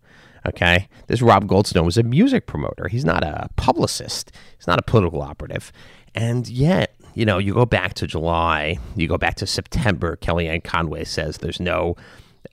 Okay. 0.46 0.86
This 1.08 1.22
Rob 1.22 1.48
Goldstone 1.48 1.86
was 1.86 1.98
a 1.98 2.04
music 2.04 2.46
promoter. 2.46 2.86
He's 2.86 3.04
not 3.04 3.24
a 3.24 3.48
publicist, 3.56 4.30
he's 4.56 4.68
not 4.68 4.78
a 4.78 4.82
political 4.82 5.22
operative. 5.22 5.72
And 6.14 6.48
yet, 6.48 6.94
you 7.20 7.26
know, 7.26 7.36
you 7.36 7.52
go 7.52 7.66
back 7.66 7.92
to 7.92 8.06
July, 8.06 8.78
you 8.96 9.06
go 9.06 9.18
back 9.18 9.34
to 9.34 9.46
September. 9.46 10.16
Kellyanne 10.16 10.64
Conway 10.64 11.04
says 11.04 11.36
there's 11.36 11.60
no, 11.60 11.94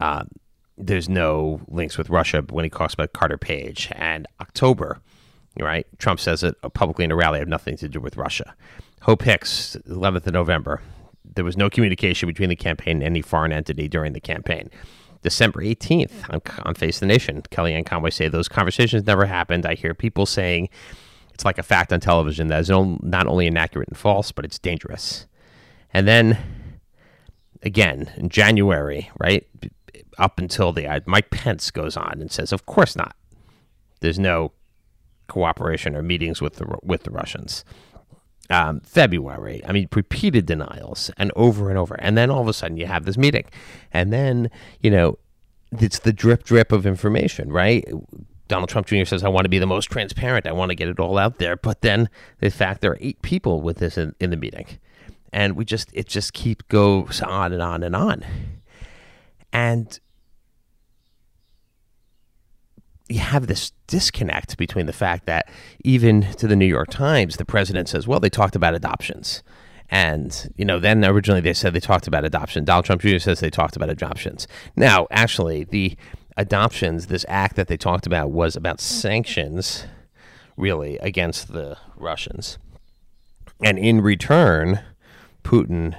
uh, 0.02 0.26
there's 0.78 1.08
no 1.08 1.62
links 1.70 1.98
with 1.98 2.10
Russia 2.10 2.44
when 2.50 2.66
he 2.66 2.70
talks 2.70 2.94
about 2.94 3.14
Carter 3.14 3.38
Page. 3.38 3.88
And 3.94 4.28
October, 4.42 5.00
right? 5.58 5.88
Trump 6.00 6.20
says 6.20 6.44
it 6.44 6.54
publicly 6.74 7.06
in 7.06 7.14
a 7.14 7.16
rally, 7.16 7.38
I 7.38 7.40
have 7.40 7.48
nothing 7.48 7.78
to 7.78 7.88
do 7.88 8.02
with 8.02 8.18
Russia. 8.18 8.56
Hope 9.04 9.22
Hicks, 9.22 9.78
11th 9.88 10.28
of 10.28 10.34
November, 10.34 10.82
there 11.24 11.46
was 11.46 11.56
no 11.56 11.70
communication 11.70 12.28
between 12.28 12.50
the 12.50 12.56
campaign 12.58 12.98
and 12.98 13.04
any 13.04 13.22
foreign 13.22 13.54
entity 13.54 13.88
during 13.88 14.12
the 14.12 14.20
campaign. 14.20 14.70
December 15.22 15.62
18th 15.62 16.30
on, 16.30 16.42
on 16.66 16.76
Face 16.76 17.00
the 17.00 17.06
Nation, 17.06 17.42
Kellyanne 17.52 17.86
Conway 17.86 18.10
say 18.10 18.28
those 18.28 18.50
conversations 18.50 19.06
never 19.06 19.28
happened. 19.28 19.66
I 19.66 19.76
hear 19.76 19.94
people 19.94 20.26
saying 20.26 20.68
it's 21.38 21.46
like 21.46 21.60
a 21.60 21.64
fact 21.64 21.94
on 21.94 22.00
television 22.00 22.48
that 22.48 22.62
is 22.62 22.70
not 22.72 23.28
only 23.28 23.46
inaccurate 23.46 23.88
and 23.90 23.96
false, 23.96 24.32
but 24.32 24.44
it's 24.44 24.58
dangerous. 24.58 25.28
And 25.94 26.08
then 26.08 26.36
again 27.62 28.12
in 28.18 28.30
January, 28.30 29.12
right 29.20 29.48
up 30.18 30.40
until 30.40 30.74
the 30.74 31.04
Mike 31.06 31.30
Pence 31.30 31.70
goes 31.70 31.96
on 31.96 32.18
and 32.20 32.32
says, 32.32 32.52
"Of 32.52 32.66
course 32.66 32.96
not. 32.96 33.16
There's 34.00 34.18
no 34.18 34.52
cooperation 35.28 35.96
or 35.96 36.02
meetings 36.02 36.42
with 36.42 36.56
the 36.56 36.76
with 36.82 37.04
the 37.04 37.12
Russians." 37.12 37.64
Um, 38.50 38.80
February, 38.80 39.62
I 39.64 39.74
mean, 39.74 39.90
repeated 39.94 40.48
denials 40.48 41.12
and 41.18 41.32
over 41.36 41.70
and 41.70 41.78
over, 41.78 41.94
and 42.00 42.18
then 42.18 42.32
all 42.32 42.42
of 42.42 42.48
a 42.48 42.54
sudden 42.54 42.78
you 42.78 42.88
have 42.88 43.06
this 43.06 43.18
meeting, 43.18 43.46
and 43.94 44.12
then 44.12 44.50
you 44.82 44.90
know 44.90 45.20
it's 45.72 46.00
the 46.00 46.14
drip 46.14 46.46
drip 46.46 46.72
of 46.72 46.88
information, 46.88 47.54
right? 47.54 47.88
Donald 48.48 48.70
Trump 48.70 48.88
Jr. 48.88 49.06
says, 49.06 49.24
I 49.24 49.30
want 49.30 49.46
to 49.46 49.50
be 49.50 49.60
the 49.60 49.68
most 49.68 49.86
transparent. 49.86 50.48
I 50.48 50.52
want 50.52 50.70
to 50.70 50.76
get 50.76 50.88
it 50.88 51.00
all 51.00 51.18
out 51.18 51.40
there. 51.40 51.56
But 51.56 51.82
then 51.82 52.10
the 52.40 52.50
fact 52.50 52.82
there 52.82 52.92
are 52.92 52.98
eight 53.00 53.22
people 53.22 53.62
with 53.62 53.78
this 53.78 53.98
in, 53.98 54.16
in 54.20 54.30
the 54.30 54.38
meeting. 54.38 54.66
And 55.34 55.56
we 55.56 55.66
just, 55.66 55.90
it 55.94 56.08
just 56.08 56.34
keeps 56.34 56.64
goes 56.70 57.22
on 57.22 57.54
and 57.54 57.62
on 57.62 57.84
and 57.84 57.96
on. 57.96 58.26
And 59.52 60.00
you 63.10 63.20
have 63.20 63.48
this 63.48 63.72
disconnect 63.88 64.58
between 64.58 64.86
the 64.86 64.94
fact 64.94 65.26
that 65.26 65.50
even 65.84 66.24
to 66.34 66.48
the 66.48 66.56
New 66.56 66.66
York 66.66 66.90
Times, 66.90 67.38
the 67.38 67.46
president 67.46 67.90
says, 67.90 68.08
well, 68.08 68.20
they 68.20 68.30
talked 68.30 68.56
about 68.56 68.76
adoptions. 68.76 69.44
And, 69.90 70.54
you 70.58 70.66
know, 70.66 70.80
then 70.80 71.06
originally 71.06 71.40
they 71.40 71.54
said 71.54 71.74
they 71.74 71.80
talked 71.80 72.08
about 72.08 72.26
adoption. 72.26 72.66
Donald 72.66 72.86
Trump 72.86 73.02
Jr. 73.02 73.20
says 73.20 73.40
they 73.40 73.50
talked 73.50 73.78
about 73.78 73.90
adoptions. 73.90 74.48
Now, 74.76 75.08
actually, 75.12 75.64
the 75.64 75.96
adoptions, 76.38 77.08
this 77.08 77.26
act 77.28 77.56
that 77.56 77.68
they 77.68 77.78
talked 77.78 78.06
about 78.06 78.32
was 78.32 78.56
about 78.56 78.78
mm-hmm. 78.78 79.02
sanctions, 79.02 79.86
really, 80.56 80.98
against 81.00 81.52
the 81.52 81.78
Russians. 81.96 82.58
And 83.64 83.78
in 83.78 84.02
return, 84.02 84.82
Putin 85.44 85.98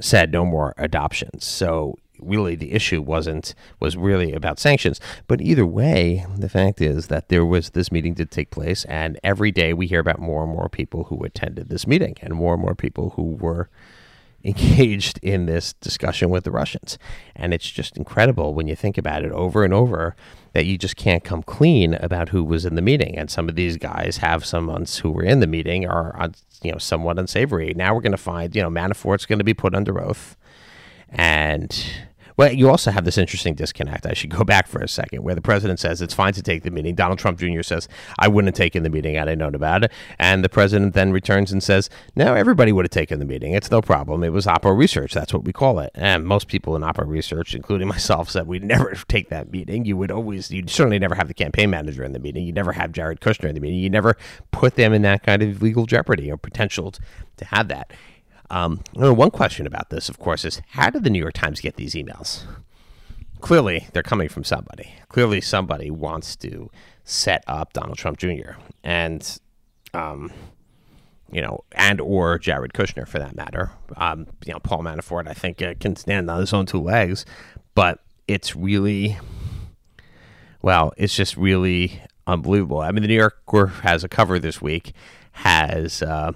said 0.00 0.32
no 0.32 0.44
more 0.44 0.74
adoptions. 0.76 1.44
So 1.44 1.96
really 2.20 2.56
the 2.56 2.72
issue 2.72 3.00
wasn't 3.00 3.54
was 3.78 3.96
really 3.96 4.32
about 4.32 4.58
sanctions 4.58 5.00
but 5.28 5.40
either 5.40 5.64
way 5.64 6.26
the 6.36 6.48
fact 6.48 6.80
is 6.80 7.06
that 7.06 7.28
there 7.28 7.44
was 7.44 7.70
this 7.70 7.92
meeting 7.92 8.12
did 8.12 8.28
take 8.28 8.50
place 8.50 8.84
and 8.86 9.18
every 9.22 9.52
day 9.52 9.72
we 9.72 9.86
hear 9.86 10.00
about 10.00 10.18
more 10.18 10.42
and 10.42 10.52
more 10.52 10.68
people 10.68 11.04
who 11.04 11.22
attended 11.22 11.68
this 11.68 11.86
meeting 11.86 12.16
and 12.20 12.34
more 12.34 12.54
and 12.54 12.62
more 12.62 12.74
people 12.74 13.10
who 13.10 13.22
were 13.22 13.68
engaged 14.48 15.18
in 15.22 15.46
this 15.46 15.74
discussion 15.74 16.30
with 16.30 16.44
the 16.44 16.50
Russians. 16.50 16.98
And 17.36 17.54
it's 17.54 17.70
just 17.70 17.96
incredible 17.96 18.54
when 18.54 18.66
you 18.66 18.74
think 18.74 18.98
about 18.98 19.24
it 19.24 19.32
over 19.32 19.64
and 19.64 19.72
over 19.72 20.16
that 20.52 20.66
you 20.66 20.78
just 20.78 20.96
can't 20.96 21.22
come 21.22 21.42
clean 21.42 21.94
about 21.94 22.30
who 22.30 22.42
was 22.42 22.64
in 22.64 22.74
the 22.74 22.82
meeting. 22.82 23.16
And 23.16 23.30
some 23.30 23.48
of 23.48 23.54
these 23.54 23.76
guys 23.76 24.18
have 24.18 24.44
someone 24.44 24.86
who 25.02 25.10
were 25.10 25.22
in 25.22 25.40
the 25.40 25.46
meeting 25.46 25.86
are, 25.86 26.20
uh, 26.20 26.28
you 26.62 26.72
know, 26.72 26.78
somewhat 26.78 27.18
unsavory. 27.18 27.74
Now 27.74 27.94
we're 27.94 28.00
going 28.00 28.12
to 28.12 28.18
find, 28.18 28.54
you 28.56 28.62
know, 28.62 28.70
Manafort's 28.70 29.26
going 29.26 29.38
to 29.38 29.44
be 29.44 29.54
put 29.54 29.74
under 29.74 30.00
oath. 30.02 30.36
And 31.10 32.07
well, 32.38 32.52
you 32.52 32.70
also 32.70 32.92
have 32.92 33.04
this 33.04 33.18
interesting 33.18 33.54
disconnect. 33.54 34.06
I 34.06 34.12
should 34.12 34.30
go 34.30 34.44
back 34.44 34.68
for 34.68 34.80
a 34.80 34.86
second, 34.86 35.24
where 35.24 35.34
the 35.34 35.42
president 35.42 35.80
says 35.80 36.00
it's 36.00 36.14
fine 36.14 36.32
to 36.34 36.42
take 36.42 36.62
the 36.62 36.70
meeting. 36.70 36.94
Donald 36.94 37.18
Trump 37.18 37.36
Jr. 37.36 37.62
says, 37.62 37.88
I 38.16 38.28
wouldn't 38.28 38.54
have 38.54 38.56
taken 38.56 38.84
the 38.84 38.90
meeting 38.90 39.16
had 39.16 39.28
I 39.28 39.34
known 39.34 39.56
about 39.56 39.82
it. 39.82 39.92
And 40.20 40.44
the 40.44 40.48
president 40.48 40.94
then 40.94 41.10
returns 41.10 41.50
and 41.50 41.60
says, 41.60 41.90
No, 42.14 42.34
everybody 42.34 42.70
would 42.70 42.84
have 42.84 42.90
taken 42.90 43.18
the 43.18 43.24
meeting. 43.24 43.54
It's 43.54 43.72
no 43.72 43.82
problem. 43.82 44.22
It 44.22 44.28
was 44.28 44.46
Oppo 44.46 44.76
research. 44.78 45.12
That's 45.14 45.34
what 45.34 45.42
we 45.42 45.52
call 45.52 45.80
it. 45.80 45.90
And 45.96 46.24
most 46.24 46.46
people 46.46 46.76
in 46.76 46.82
Oppo 46.82 47.04
research, 47.08 47.56
including 47.56 47.88
myself, 47.98 48.30
said 48.30 48.46
we'd 48.46 48.62
never 48.62 48.94
take 49.08 49.30
that 49.30 49.50
meeting. 49.50 49.84
You 49.84 49.96
would 49.96 50.12
always, 50.12 50.52
you'd 50.52 50.70
certainly 50.70 51.00
never 51.00 51.16
have 51.16 51.26
the 51.26 51.34
campaign 51.34 51.70
manager 51.70 52.04
in 52.04 52.12
the 52.12 52.20
meeting. 52.20 52.44
You'd 52.44 52.54
never 52.54 52.70
have 52.70 52.92
Jared 52.92 53.20
Kushner 53.20 53.48
in 53.48 53.56
the 53.56 53.60
meeting. 53.60 53.80
You 53.80 53.90
never 53.90 54.16
put 54.52 54.76
them 54.76 54.92
in 54.92 55.02
that 55.02 55.24
kind 55.24 55.42
of 55.42 55.60
legal 55.60 55.86
jeopardy 55.86 56.30
or 56.30 56.36
potential 56.36 56.94
to 57.36 57.44
have 57.46 57.66
that. 57.66 57.92
Um, 58.50 58.80
one 58.94 59.30
question 59.30 59.66
about 59.66 59.90
this, 59.90 60.08
of 60.08 60.18
course, 60.18 60.44
is 60.44 60.62
how 60.68 60.90
did 60.90 61.04
the 61.04 61.10
New 61.10 61.18
York 61.18 61.34
Times 61.34 61.60
get 61.60 61.76
these 61.76 61.94
emails? 61.94 62.44
Clearly, 63.40 63.86
they're 63.92 64.02
coming 64.02 64.28
from 64.28 64.44
somebody. 64.44 64.92
Clearly, 65.08 65.40
somebody 65.40 65.90
wants 65.90 66.34
to 66.36 66.70
set 67.04 67.44
up 67.46 67.72
Donald 67.72 67.98
Trump 67.98 68.18
Jr. 68.18 68.52
and, 68.82 69.38
um, 69.94 70.32
you 71.30 71.40
know, 71.40 71.62
and 71.72 72.00
or 72.00 72.38
Jared 72.38 72.72
Kushner 72.72 73.06
for 73.06 73.18
that 73.18 73.36
matter. 73.36 73.70
Um, 73.96 74.26
you 74.44 74.52
know, 74.52 74.58
Paul 74.58 74.80
Manafort, 74.80 75.28
I 75.28 75.34
think, 75.34 75.62
uh, 75.62 75.74
can 75.78 75.94
stand 75.94 76.28
on 76.30 76.40
his 76.40 76.52
own 76.52 76.66
two 76.66 76.80
legs, 76.80 77.24
but 77.74 78.00
it's 78.26 78.56
really, 78.56 79.18
well, 80.62 80.92
it's 80.96 81.14
just 81.14 81.36
really 81.36 82.02
unbelievable. 82.26 82.80
I 82.80 82.90
mean, 82.90 83.02
the 83.02 83.08
New 83.08 83.14
Yorker 83.14 83.66
has 83.82 84.04
a 84.04 84.08
cover 84.08 84.38
this 84.38 84.60
week, 84.60 84.92
has. 85.32 86.02
Uh, 86.02 86.32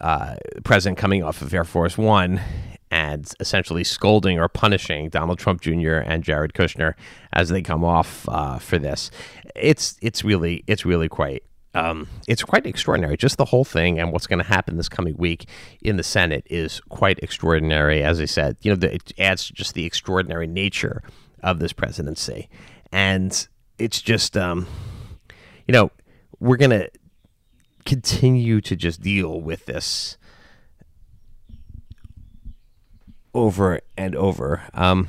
uh, 0.00 0.36
president 0.64 0.98
coming 0.98 1.22
off 1.22 1.42
of 1.42 1.52
Air 1.52 1.64
Force 1.64 1.96
One, 1.98 2.40
and 2.90 3.28
essentially 3.40 3.82
scolding 3.82 4.38
or 4.38 4.48
punishing 4.48 5.08
Donald 5.08 5.38
Trump 5.38 5.60
Jr. 5.60 5.96
and 5.96 6.22
Jared 6.22 6.52
Kushner 6.52 6.94
as 7.32 7.48
they 7.48 7.60
come 7.60 7.84
off 7.84 8.28
uh, 8.28 8.58
for 8.58 8.78
this. 8.78 9.10
It's 9.56 9.96
it's 10.00 10.22
really 10.22 10.62
it's 10.66 10.84
really 10.84 11.08
quite 11.08 11.42
um, 11.74 12.06
it's 12.28 12.44
quite 12.44 12.66
extraordinary. 12.66 13.16
Just 13.16 13.36
the 13.36 13.46
whole 13.46 13.64
thing 13.64 13.98
and 13.98 14.12
what's 14.12 14.28
going 14.28 14.38
to 14.38 14.48
happen 14.48 14.76
this 14.76 14.88
coming 14.88 15.16
week 15.16 15.48
in 15.82 15.96
the 15.96 16.04
Senate 16.04 16.46
is 16.48 16.80
quite 16.88 17.18
extraordinary. 17.18 18.02
As 18.02 18.20
I 18.20 18.26
said, 18.26 18.56
you 18.62 18.70
know, 18.70 18.76
the, 18.76 18.94
it 18.94 19.12
adds 19.18 19.48
just 19.48 19.74
the 19.74 19.84
extraordinary 19.84 20.46
nature 20.46 21.02
of 21.42 21.58
this 21.58 21.72
presidency, 21.72 22.48
and 22.92 23.48
it's 23.78 24.00
just, 24.00 24.36
um, 24.36 24.68
you 25.66 25.72
know, 25.72 25.90
we're 26.38 26.56
going 26.56 26.70
to 26.70 26.88
continue 27.84 28.60
to 28.60 28.76
just 28.76 29.00
deal 29.00 29.40
with 29.40 29.66
this 29.66 30.16
over 33.34 33.80
and 33.96 34.14
over. 34.14 34.62
Um, 34.72 35.08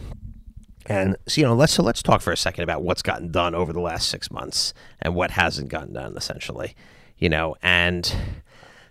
and 0.88 1.18
so, 1.28 1.42
you 1.42 1.48
know, 1.48 1.56
let's 1.56 1.74
so 1.74 1.84
let's 1.84 2.04
talk 2.04 2.22
for 2.22 2.32
a 2.32 2.38
second 2.38 2.64
about 2.64 2.84
what's 2.84 3.02
gotten 3.02 3.32
done 3.32 3.56
over 3.56 3.74
the 3.74 3.80
last 3.80 4.10
six 4.10 4.30
months 4.30 4.74
and 5.02 5.16
what 5.16 5.32
hasn't 5.32 5.70
gotten 5.70 5.94
done, 5.94 6.16
essentially. 6.16 6.76
You 7.18 7.30
know, 7.30 7.56
and 7.64 8.14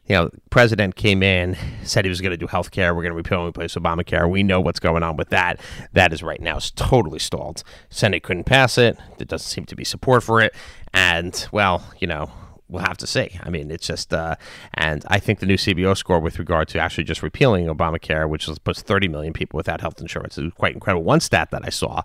you 0.07 0.15
know, 0.15 0.31
president 0.51 0.97
came 0.97 1.23
in, 1.23 1.57
said 1.83 2.05
he 2.05 2.09
was 2.09 2.21
going 2.21 2.33
to 2.33 2.37
do 2.37 2.47
health 2.47 2.71
care. 2.71 2.95
We're 2.95 3.03
going 3.03 3.13
to 3.13 3.17
repeal 3.17 3.41
and 3.41 3.49
replace 3.49 3.75
Obamacare. 3.75 4.29
We 4.31 4.43
know 4.43 4.61
what's 4.61 4.81
going 4.81 5.03
on 5.03 5.17
with 5.17 5.31
that. 5.31 5.61
That 5.93 6.13
is 6.13 6.23
right 6.23 6.41
now 6.41 6.59
totally 6.59 7.19
stalled. 7.19 7.63
Senate 7.89 8.23
couldn't 8.23 8.45
pass 8.45 8.77
it. 8.77 8.99
There 9.17 9.25
doesn't 9.25 9.49
seem 9.49 9.65
to 9.67 9.77
be 9.77 9.85
support 9.85 10.23
for 10.23 10.41
it. 10.41 10.55
And 10.93 11.47
well, 11.53 11.85
you 12.01 12.07
know, 12.07 12.31
we'll 12.75 12.83
have 12.85 12.99
to 12.99 13.07
see. 13.07 13.39
I 13.43 13.51
mean, 13.51 13.71
it's 13.71 13.87
just, 13.87 14.13
uh, 14.13 14.35
and 14.75 15.05
I 15.07 15.21
think 15.21 15.39
the 15.39 15.47
new 15.47 15.57
CBO 15.57 15.97
score 15.97 16.19
with 16.19 16.41
regard 16.41 16.67
to 16.69 16.79
actually 16.81 17.05
just 17.05 17.23
repealing 17.23 17.67
Obamacare, 17.67 18.29
which 18.29 18.49
puts 18.65 18.83
30 18.83 19.09
million 19.09 19.33
people 19.33 19.57
without 19.57 19.81
health 19.81 20.01
insurance, 20.01 20.37
is 20.37 20.53
quite 20.55 20.75
incredible. 20.75 21.05
One 21.05 21.21
stat 21.21 21.53
that 21.53 21.63
I 21.65 21.71
saw, 21.71 22.03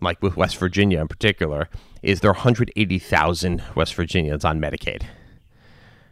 like 0.00 0.22
with 0.22 0.36
West 0.36 0.58
Virginia 0.58 1.00
in 1.00 1.08
particular, 1.08 1.68
is 2.02 2.20
there 2.20 2.30
are 2.30 2.34
180,000 2.34 3.62
West 3.74 3.94
Virginians 3.94 4.44
on 4.44 4.60
Medicaid. 4.60 5.02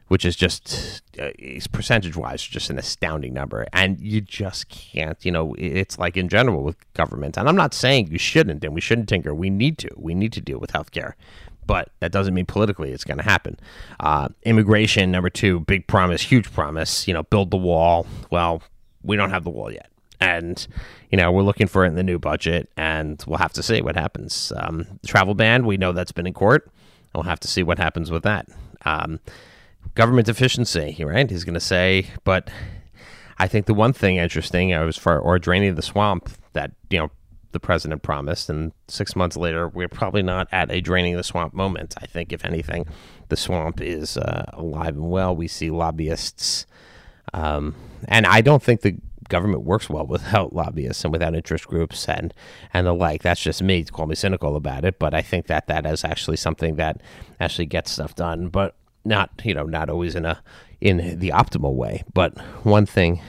Which 0.09 0.25
is 0.25 0.37
just, 0.37 1.03
uh, 1.21 1.33
percentage 1.71 2.17
wise, 2.17 2.43
just 2.43 2.71
an 2.71 2.79
astounding 2.79 3.35
number. 3.35 3.67
And 3.75 4.01
you 4.01 4.23
just 4.23 4.71
can't, 4.71 5.23
you 5.23 5.31
know, 5.31 5.55
it's 5.59 5.99
like 5.99 6.17
in 6.17 6.31
general 6.31 6.63
with 6.63 6.77
government. 6.95 7.37
And 7.37 7.47
I'm 7.47 7.57
not 7.57 7.75
saying 7.75 8.11
you 8.11 8.17
shouldn't 8.17 8.65
and 8.65 8.73
we 8.73 8.81
shouldn't 8.81 9.11
tinker. 9.11 9.35
We 9.35 9.51
need 9.51 9.77
to. 9.79 9.91
We 9.97 10.15
need 10.15 10.33
to 10.33 10.41
deal 10.41 10.59
with 10.59 10.73
healthcare 10.73 11.13
but 11.69 11.91
that 12.01 12.11
doesn't 12.11 12.35
mean 12.35 12.47
politically 12.47 12.91
it's 12.91 13.05
going 13.05 13.19
to 13.19 13.23
happen. 13.23 13.61
Uh, 14.01 14.29
immigration, 14.43 15.13
number 15.13 15.31
two, 15.31 15.61
big 15.61 15.87
promise, 15.87 16.23
huge 16.23 16.51
promise. 16.53 17.07
You 17.07 17.15
know, 17.15 17.23
build 17.25 17.53
the 17.53 17.59
wall. 17.59 18.07
Well, 18.31 18.63
we 19.05 19.15
don't 19.15 19.31
have 19.31 19.45
the 19.45 19.51
wall 19.51 19.71
yet, 19.71 19.89
and 20.21 20.67
you 21.11 21.19
know 21.19 21.31
we're 21.31 21.43
looking 21.43 21.69
for 21.69 21.85
it 21.85 21.89
in 21.89 21.95
the 21.95 22.03
new 22.03 22.19
budget, 22.19 22.69
and 22.77 23.23
we'll 23.29 23.39
have 23.39 23.53
to 23.53 23.63
see 23.63 23.81
what 23.83 23.95
happens. 23.95 24.53
Um, 24.57 24.87
travel 25.07 25.35
ban, 25.35 25.67
we 25.67 25.77
know 25.77 25.93
that's 25.93 26.11
been 26.11 26.27
in 26.27 26.35
court. 26.35 26.69
We'll 27.15 27.25
have 27.25 27.41
to 27.41 27.49
see 27.49 27.63
what 27.63 27.79
happens 27.79 28.11
with 28.11 28.23
that. 28.25 28.49
Um, 28.85 29.21
government 29.95 30.29
efficiency, 30.29 30.97
right? 31.05 31.31
He's 31.31 31.45
going 31.45 31.55
to 31.55 31.61
say, 31.61 32.07
but 32.25 32.49
I 33.39 33.47
think 33.47 33.67
the 33.67 33.75
one 33.75 33.93
thing 33.93 34.17
interesting, 34.17 34.75
I 34.75 34.85
was 34.85 34.97
for 34.97 35.19
or 35.19 35.39
draining 35.39 35.75
the 35.75 35.83
swamp 35.83 36.31
that 36.55 36.73
you 36.89 36.99
know 36.99 37.11
the 37.53 37.61
president 37.61 38.03
promised. 38.03 38.51
And 38.51 38.73
six 38.89 39.17
months 39.17 39.37
later, 39.37 39.69
we're 39.69 39.89
probably 39.89 40.23
not 40.23 40.49
at 40.53 40.71
a 40.71 40.81
draining 40.81 41.17
the 41.17 41.25
swamp 41.25 41.55
moment. 41.55 41.95
I 42.01 42.07
think, 42.07 42.33
if 42.33 42.45
anything, 42.45 42.87
the 43.29 43.37
swamp 43.37 43.81
is 43.81 44.17
uh, 44.17 44.51
alive 44.53 44.97
and 44.97 45.11
well. 45.11 45.35
We 45.35 45.49
see 45.49 45.71
lobbyists, 45.71 46.67
um, 47.33 47.75
and 48.07 48.27
I 48.27 48.41
don't 48.41 48.63
think 48.63 48.83
the 48.83 48.97
government 49.29 49.63
works 49.65 49.89
well 49.89 50.07
without 50.07 50.55
lobbyists 50.55 51.05
and 51.05 51.13
without 51.13 51.35
interest 51.35 51.67
groups 51.67 52.09
and 52.09 52.35
and 52.73 52.87
the 52.87 52.95
like. 52.95 53.23
That's 53.23 53.43
just 53.43 53.63
me. 53.63 53.85
Call 53.85 54.07
me 54.07 54.15
cynical 54.15 54.57
about 54.57 54.85
it, 54.85 54.99
but 54.99 55.15
I 55.15 55.23
think 55.23 55.47
that 55.47 55.67
that 55.69 55.87
is 55.87 56.05
actually 56.05 56.37
something 56.37 56.77
that 56.77 57.01
actually 57.41 57.67
gets 57.67 57.93
stuff 57.93 58.15
done, 58.15 58.49
but 58.49 58.75
not 59.05 59.31
you 59.45 59.55
know 59.55 59.65
not 59.65 59.89
always 59.89 60.15
in 60.15 60.25
a 60.25 60.43
in 60.81 61.19
the 61.19 61.31
optimal 61.31 61.75
way. 61.75 62.05
But 62.15 62.39
one 62.65 62.87
thing 62.87 63.21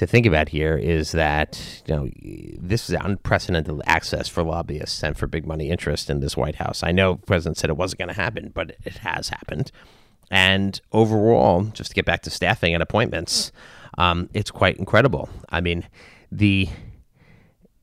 to 0.00 0.06
think 0.06 0.24
about 0.24 0.48
here 0.48 0.78
is 0.78 1.12
that 1.12 1.82
you 1.86 1.94
know 1.94 2.08
this 2.58 2.88
is 2.88 2.96
unprecedented 2.98 3.82
access 3.84 4.28
for 4.28 4.42
lobbyists 4.42 5.04
and 5.04 5.14
for 5.14 5.26
big 5.26 5.46
money 5.46 5.68
interest 5.68 6.08
in 6.08 6.20
this 6.20 6.38
White 6.38 6.54
House. 6.54 6.82
I 6.82 6.90
know 6.90 7.16
the 7.16 7.26
president 7.26 7.58
said 7.58 7.68
it 7.68 7.76
wasn't 7.76 7.98
going 7.98 8.08
to 8.08 8.14
happen, 8.14 8.50
but 8.54 8.76
it 8.82 8.96
has 8.98 9.28
happened. 9.28 9.70
And 10.30 10.80
overall, 10.92 11.64
just 11.64 11.90
to 11.90 11.94
get 11.94 12.06
back 12.06 12.22
to 12.22 12.30
staffing 12.30 12.72
and 12.72 12.82
appointments, 12.82 13.52
um, 13.98 14.30
it's 14.32 14.50
quite 14.50 14.78
incredible. 14.78 15.28
I 15.50 15.60
mean, 15.60 15.86
the 16.32 16.70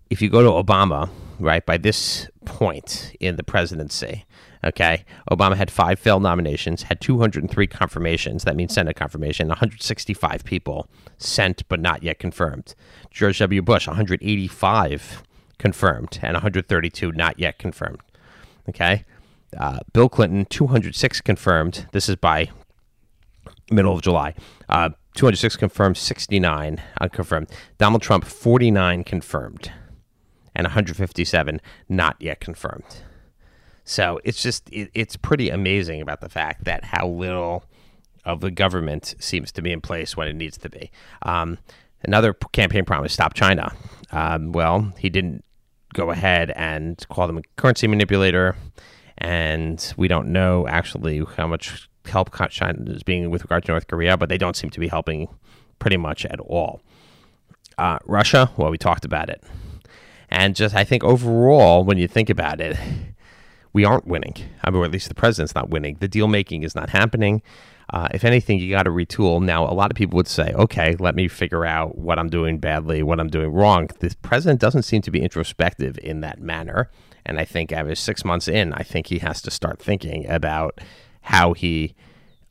if 0.10 0.19
you 0.19 0.30
go 0.32 0.41
to 0.41 0.49
Obama, 0.49 1.12
right, 1.39 1.63
by 1.63 1.77
this 1.77 2.27
point 2.45 3.15
in 3.19 3.36
the 3.36 3.43
presidency, 3.43 4.25
Okay. 4.67 5.06
Obama 5.32 5.56
had 5.56 5.71
five 5.71 5.97
failed 5.97 6.21
nominations, 6.21 6.84
had 6.84 6.99
203 6.99 7.67
confirmations. 7.67 8.43
That 8.43 8.58
means 8.58 8.73
Senate 8.73 8.97
confirmation. 8.97 9.47
165 9.47 10.43
people 10.43 10.89
sent 11.17 11.67
but 11.69 11.80
not 11.80 12.03
yet 12.03 12.19
confirmed. 12.19 12.75
George 13.10 13.39
W. 13.39 13.62
Bush, 13.62 13.88
185 13.88 15.23
confirmed 15.58 16.19
and 16.21 16.34
132 16.34 17.13
not 17.13 17.39
yet 17.39 17.58
confirmed. 17.58 18.01
Okay. 18.67 19.06
Uh, 19.58 19.80
Bill 19.93 20.10
Clinton, 20.10 20.45
206 20.45 21.21
confirmed. 21.21 21.88
This 21.93 22.10
is 22.10 22.17
by 22.17 22.49
middle 23.71 23.95
of 23.95 24.01
July. 24.01 24.36
Uh, 24.67 24.89
206 25.15 25.56
confirmed, 25.56 25.95
69 25.95 26.82
unconfirmed. 26.99 27.49
Donald 27.77 28.01
Trump, 28.01 28.25
49 28.25 29.06
confirmed 29.06 29.71
and 30.53 30.65
157 30.65 31.62
not 31.88 32.17
yet 32.19 32.41
confirmed. 32.41 33.03
So 33.88 34.19
it's 34.26 34.43
just 34.43 34.69
it, 34.69 34.91
it's 34.93 35.15
pretty 35.15 35.50
amazing 35.50 36.02
about 36.02 36.19
the 36.19 36.28
fact 36.28 36.65
that 36.65 36.84
how 36.84 37.08
little 37.08 37.63
of 38.26 38.41
the 38.41 38.52
government 38.52 39.15
seems 39.19 39.50
to 39.54 39.62
be 39.62 39.71
in 39.71 39.80
place 39.80 40.17
when 40.17 40.28
it 40.28 40.36
needs 40.36 40.58
to 40.58 40.69
be. 40.69 40.91
Um, 41.21 41.58
another 42.04 42.34
campaign 42.34 42.84
promise: 42.84 43.13
stop 43.13 43.34
China. 43.34 43.73
Um, 44.12 44.52
well, 44.52 44.93
he 44.97 45.10
didn't 45.10 45.45
go 45.93 46.12
ahead 46.12 46.52
and 46.52 47.02
call 47.08 47.28
them 47.28 47.38
a 47.38 47.41
currency 47.56 47.88
manipulator, 47.88 48.58
and 49.19 49.93
we 49.95 50.10
don't 50.10 50.34
know 50.34 50.67
actually 50.67 51.23
how 51.38 51.47
much 51.47 51.89
help 52.06 52.30
China 52.50 52.91
is 52.91 53.04
being 53.04 53.30
with 53.30 53.43
regard 53.43 53.63
to 53.63 53.71
North 53.71 53.88
Korea, 53.88 54.17
but 54.17 54.28
they 54.28 54.38
don't 54.38 54.58
seem 54.58 54.69
to 54.69 54.82
be 54.82 54.89
helping 54.89 55.30
pretty 55.80 55.97
much 55.97 56.26
at 56.26 56.41
all. 56.41 56.82
Uh, 57.78 58.00
Russia, 58.06 58.52
well, 58.58 58.69
we 58.69 58.78
talked 58.78 59.06
about 59.06 59.30
it. 59.30 59.41
And 60.30 60.58
just, 60.58 60.76
I 60.76 60.84
think 60.84 61.06
overall, 61.06 61.86
when 61.86 61.97
you 61.97 62.08
think 62.08 62.30
about 62.30 62.60
it, 62.60 62.76
we 63.78 63.86
aren't 63.86 64.08
winning. 64.08 64.34
I 64.63 64.72
mean, 64.72 64.82
or 64.82 64.86
at 64.86 64.92
least 64.92 65.08
the 65.08 65.13
president's 65.13 65.54
not 65.54 65.70
winning. 65.70 65.98
The 66.00 66.08
deal 66.08 66.28
making 66.28 66.63
is 66.63 66.74
not 66.74 66.90
happening. 66.90 67.44
Uh, 67.94 68.08
if 68.12 68.26
anything, 68.26 68.58
you 68.58 68.72
got 68.72 68.84
to 68.84 68.90
retool. 68.90 69.40
Now, 69.40 69.70
a 69.70 69.76
lot 69.76 69.92
of 69.92 69.96
people 69.96 70.18
would 70.18 70.28
say, 70.28 70.52
okay, 70.56 70.96
let 70.98 71.13
me 71.13 71.28
figure 71.28 71.63
out 71.63 71.96
what 71.96 72.18
I'm 72.18 72.28
doing 72.28 72.58
badly, 72.58 73.04
what 73.04 73.20
I'm 73.20 73.28
doing 73.28 73.54
wrong. 73.54 73.92
The 74.00 74.16
president 74.24 74.60
doesn't 74.60 74.82
seem 74.82 75.04
to 75.04 75.12
be 75.12 75.22
introspective 75.22 76.00
in 76.00 76.22
that 76.22 76.40
manner. 76.40 76.90
And 77.24 77.40
I 77.40 77.46
think 77.46 77.72
after 77.72 77.94
six 77.94 78.26
months 78.26 78.48
in, 78.48 78.74
I 78.74 78.82
think 78.82 79.08
he 79.08 79.20
has 79.20 79.44
to 79.44 79.52
start 79.52 79.80
thinking 79.80 80.28
about 80.28 80.82
how 81.22 81.54
he 81.54 81.94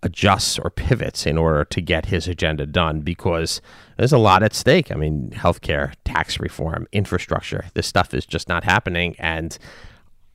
adjusts 0.04 0.60
or 0.60 0.70
pivots 0.70 1.26
in 1.26 1.36
order 1.36 1.64
to 1.64 1.80
get 1.80 2.06
his 2.06 2.28
agenda 2.28 2.66
done 2.66 3.00
because 3.00 3.60
there's 3.96 4.12
a 4.12 4.18
lot 4.18 4.44
at 4.44 4.54
stake. 4.54 4.92
I 4.92 4.94
mean, 4.94 5.30
healthcare, 5.30 5.92
tax 6.04 6.38
reform, 6.38 6.86
infrastructure, 6.92 7.64
this 7.74 7.88
stuff 7.88 8.14
is 8.14 8.26
just 8.26 8.48
not 8.48 8.62
happening. 8.62 9.16
And 9.18 9.58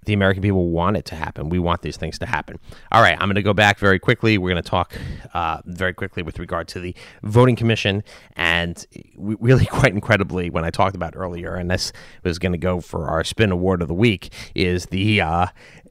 the 0.05 0.13
American 0.13 0.41
people 0.41 0.69
want 0.69 0.97
it 0.97 1.05
to 1.05 1.15
happen. 1.15 1.49
We 1.49 1.59
want 1.59 1.83
these 1.83 1.97
things 1.97 2.17
to 2.19 2.25
happen. 2.25 2.59
All 2.91 3.01
right, 3.01 3.13
I'm 3.13 3.27
going 3.27 3.35
to 3.35 3.43
go 3.43 3.53
back 3.53 3.77
very 3.77 3.99
quickly. 3.99 4.37
We're 4.37 4.49
going 4.49 4.63
to 4.63 4.69
talk 4.69 4.93
uh, 5.33 5.61
very 5.65 5.93
quickly 5.93 6.23
with 6.23 6.39
regard 6.39 6.67
to 6.69 6.79
the 6.79 6.95
voting 7.23 7.55
commission, 7.55 8.03
and 8.35 8.85
really, 9.15 9.65
quite 9.71 9.93
incredibly, 9.93 10.49
when 10.49 10.65
I 10.65 10.71
talked 10.71 10.95
about 10.95 11.13
earlier, 11.15 11.55
and 11.55 11.69
this 11.69 11.93
was 12.23 12.39
going 12.39 12.53
to 12.53 12.57
go 12.57 12.81
for 12.81 13.07
our 13.09 13.23
spin 13.23 13.51
award 13.51 13.81
of 13.81 13.87
the 13.87 13.93
week, 13.93 14.33
is 14.55 14.87
the. 14.87 15.21
Uh, 15.21 15.47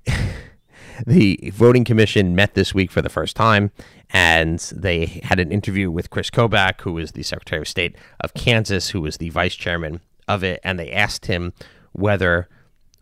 the 1.06 1.50
voting 1.54 1.84
commission 1.84 2.34
met 2.34 2.54
this 2.54 2.74
week 2.74 2.90
for 2.90 3.00
the 3.00 3.08
first 3.08 3.36
time, 3.36 3.70
and 4.10 4.58
they 4.74 5.06
had 5.24 5.38
an 5.38 5.50
interview 5.50 5.90
with 5.90 6.10
Chris 6.10 6.30
Kobach, 6.30 6.80
who 6.82 6.98
is 6.98 7.12
the 7.12 7.22
Secretary 7.22 7.62
of 7.62 7.68
State 7.68 7.96
of 8.20 8.34
Kansas, 8.34 8.90
who 8.90 9.00
was 9.00 9.16
the 9.16 9.30
vice 9.30 9.54
chairman 9.54 10.00
of 10.28 10.44
it, 10.44 10.60
and 10.62 10.78
they 10.78 10.90
asked 10.90 11.26
him 11.26 11.52
whether 11.92 12.48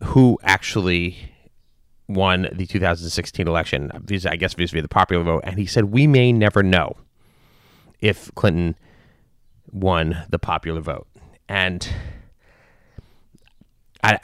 who 0.03 0.39
actually 0.43 1.17
won 2.07 2.47
the 2.51 2.65
2016 2.65 3.47
election, 3.47 3.91
I 3.93 4.35
guess 4.35 4.53
vis-a-vis 4.53 4.81
the 4.81 4.87
popular 4.87 5.23
vote, 5.23 5.43
and 5.43 5.59
he 5.59 5.65
said 5.65 5.85
we 5.85 6.07
may 6.07 6.31
never 6.31 6.63
know 6.63 6.97
if 8.01 8.33
Clinton 8.35 8.75
won 9.71 10.23
the 10.29 10.39
popular 10.39 10.81
vote, 10.81 11.07
and 11.47 11.87
I, 14.03 14.17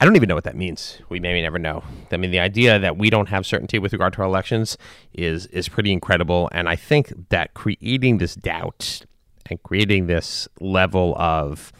I 0.00 0.04
don't 0.04 0.16
even 0.16 0.28
know 0.28 0.34
what 0.34 0.44
that 0.44 0.56
means. 0.56 1.00
We 1.08 1.20
may 1.20 1.40
never 1.40 1.58
know. 1.58 1.82
I 2.10 2.16
mean, 2.16 2.30
the 2.30 2.40
idea 2.40 2.78
that 2.78 2.96
we 2.96 3.08
don't 3.08 3.28
have 3.28 3.46
certainty 3.46 3.78
with 3.78 3.92
regard 3.92 4.12
to 4.14 4.20
our 4.20 4.26
elections 4.26 4.76
is 5.12 5.46
is 5.46 5.68
pretty 5.68 5.92
incredible, 5.92 6.48
and 6.52 6.68
I 6.68 6.76
think 6.76 7.12
that 7.30 7.54
creating 7.54 8.18
this 8.18 8.34
doubt 8.34 9.04
and 9.46 9.62
creating 9.62 10.06
this 10.06 10.48
level 10.60 11.14
of 11.16 11.72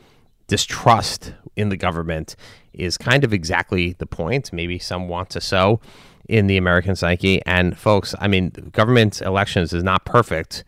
distrust 0.52 1.32
in 1.56 1.70
the 1.70 1.78
government 1.78 2.36
is 2.74 2.98
kind 2.98 3.24
of 3.24 3.32
exactly 3.32 3.94
the 3.94 4.04
point. 4.04 4.52
Maybe 4.52 4.78
some 4.78 5.08
want 5.08 5.30
to 5.30 5.40
sow 5.40 5.80
in 6.28 6.46
the 6.46 6.58
American 6.58 6.94
psyche. 6.94 7.40
And 7.46 7.74
folks, 7.74 8.14
I 8.20 8.28
mean, 8.28 8.50
government 8.70 9.22
elections 9.22 9.72
is 9.72 9.82
not 9.82 10.04
perfect, 10.04 10.62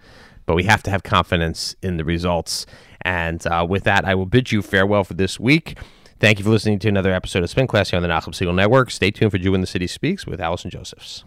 but 0.46 0.54
we 0.54 0.62
have 0.64 0.82
to 0.84 0.90
have 0.90 1.02
confidence 1.02 1.76
in 1.82 1.98
the 1.98 2.04
results. 2.04 2.64
And 3.02 3.46
uh, 3.46 3.66
with 3.68 3.84
that, 3.84 4.06
I 4.06 4.14
will 4.14 4.24
bid 4.24 4.50
you 4.50 4.62
farewell 4.62 5.04
for 5.04 5.12
this 5.12 5.38
week. 5.38 5.76
Thank 6.18 6.38
you 6.38 6.46
for 6.46 6.50
listening 6.50 6.78
to 6.78 6.88
another 6.88 7.12
episode 7.12 7.42
of 7.42 7.50
Spin 7.50 7.66
Class 7.66 7.90
here 7.90 7.98
on 7.98 8.02
the 8.02 8.08
Nachum 8.08 8.32
Segal 8.32 8.54
Network. 8.54 8.90
Stay 8.90 9.10
tuned 9.10 9.32
for 9.32 9.36
Jew 9.36 9.54
in 9.54 9.60
the 9.60 9.66
City 9.66 9.86
Speaks 9.86 10.26
with 10.26 10.40
Allison 10.40 10.70
Josephs. 10.70 11.24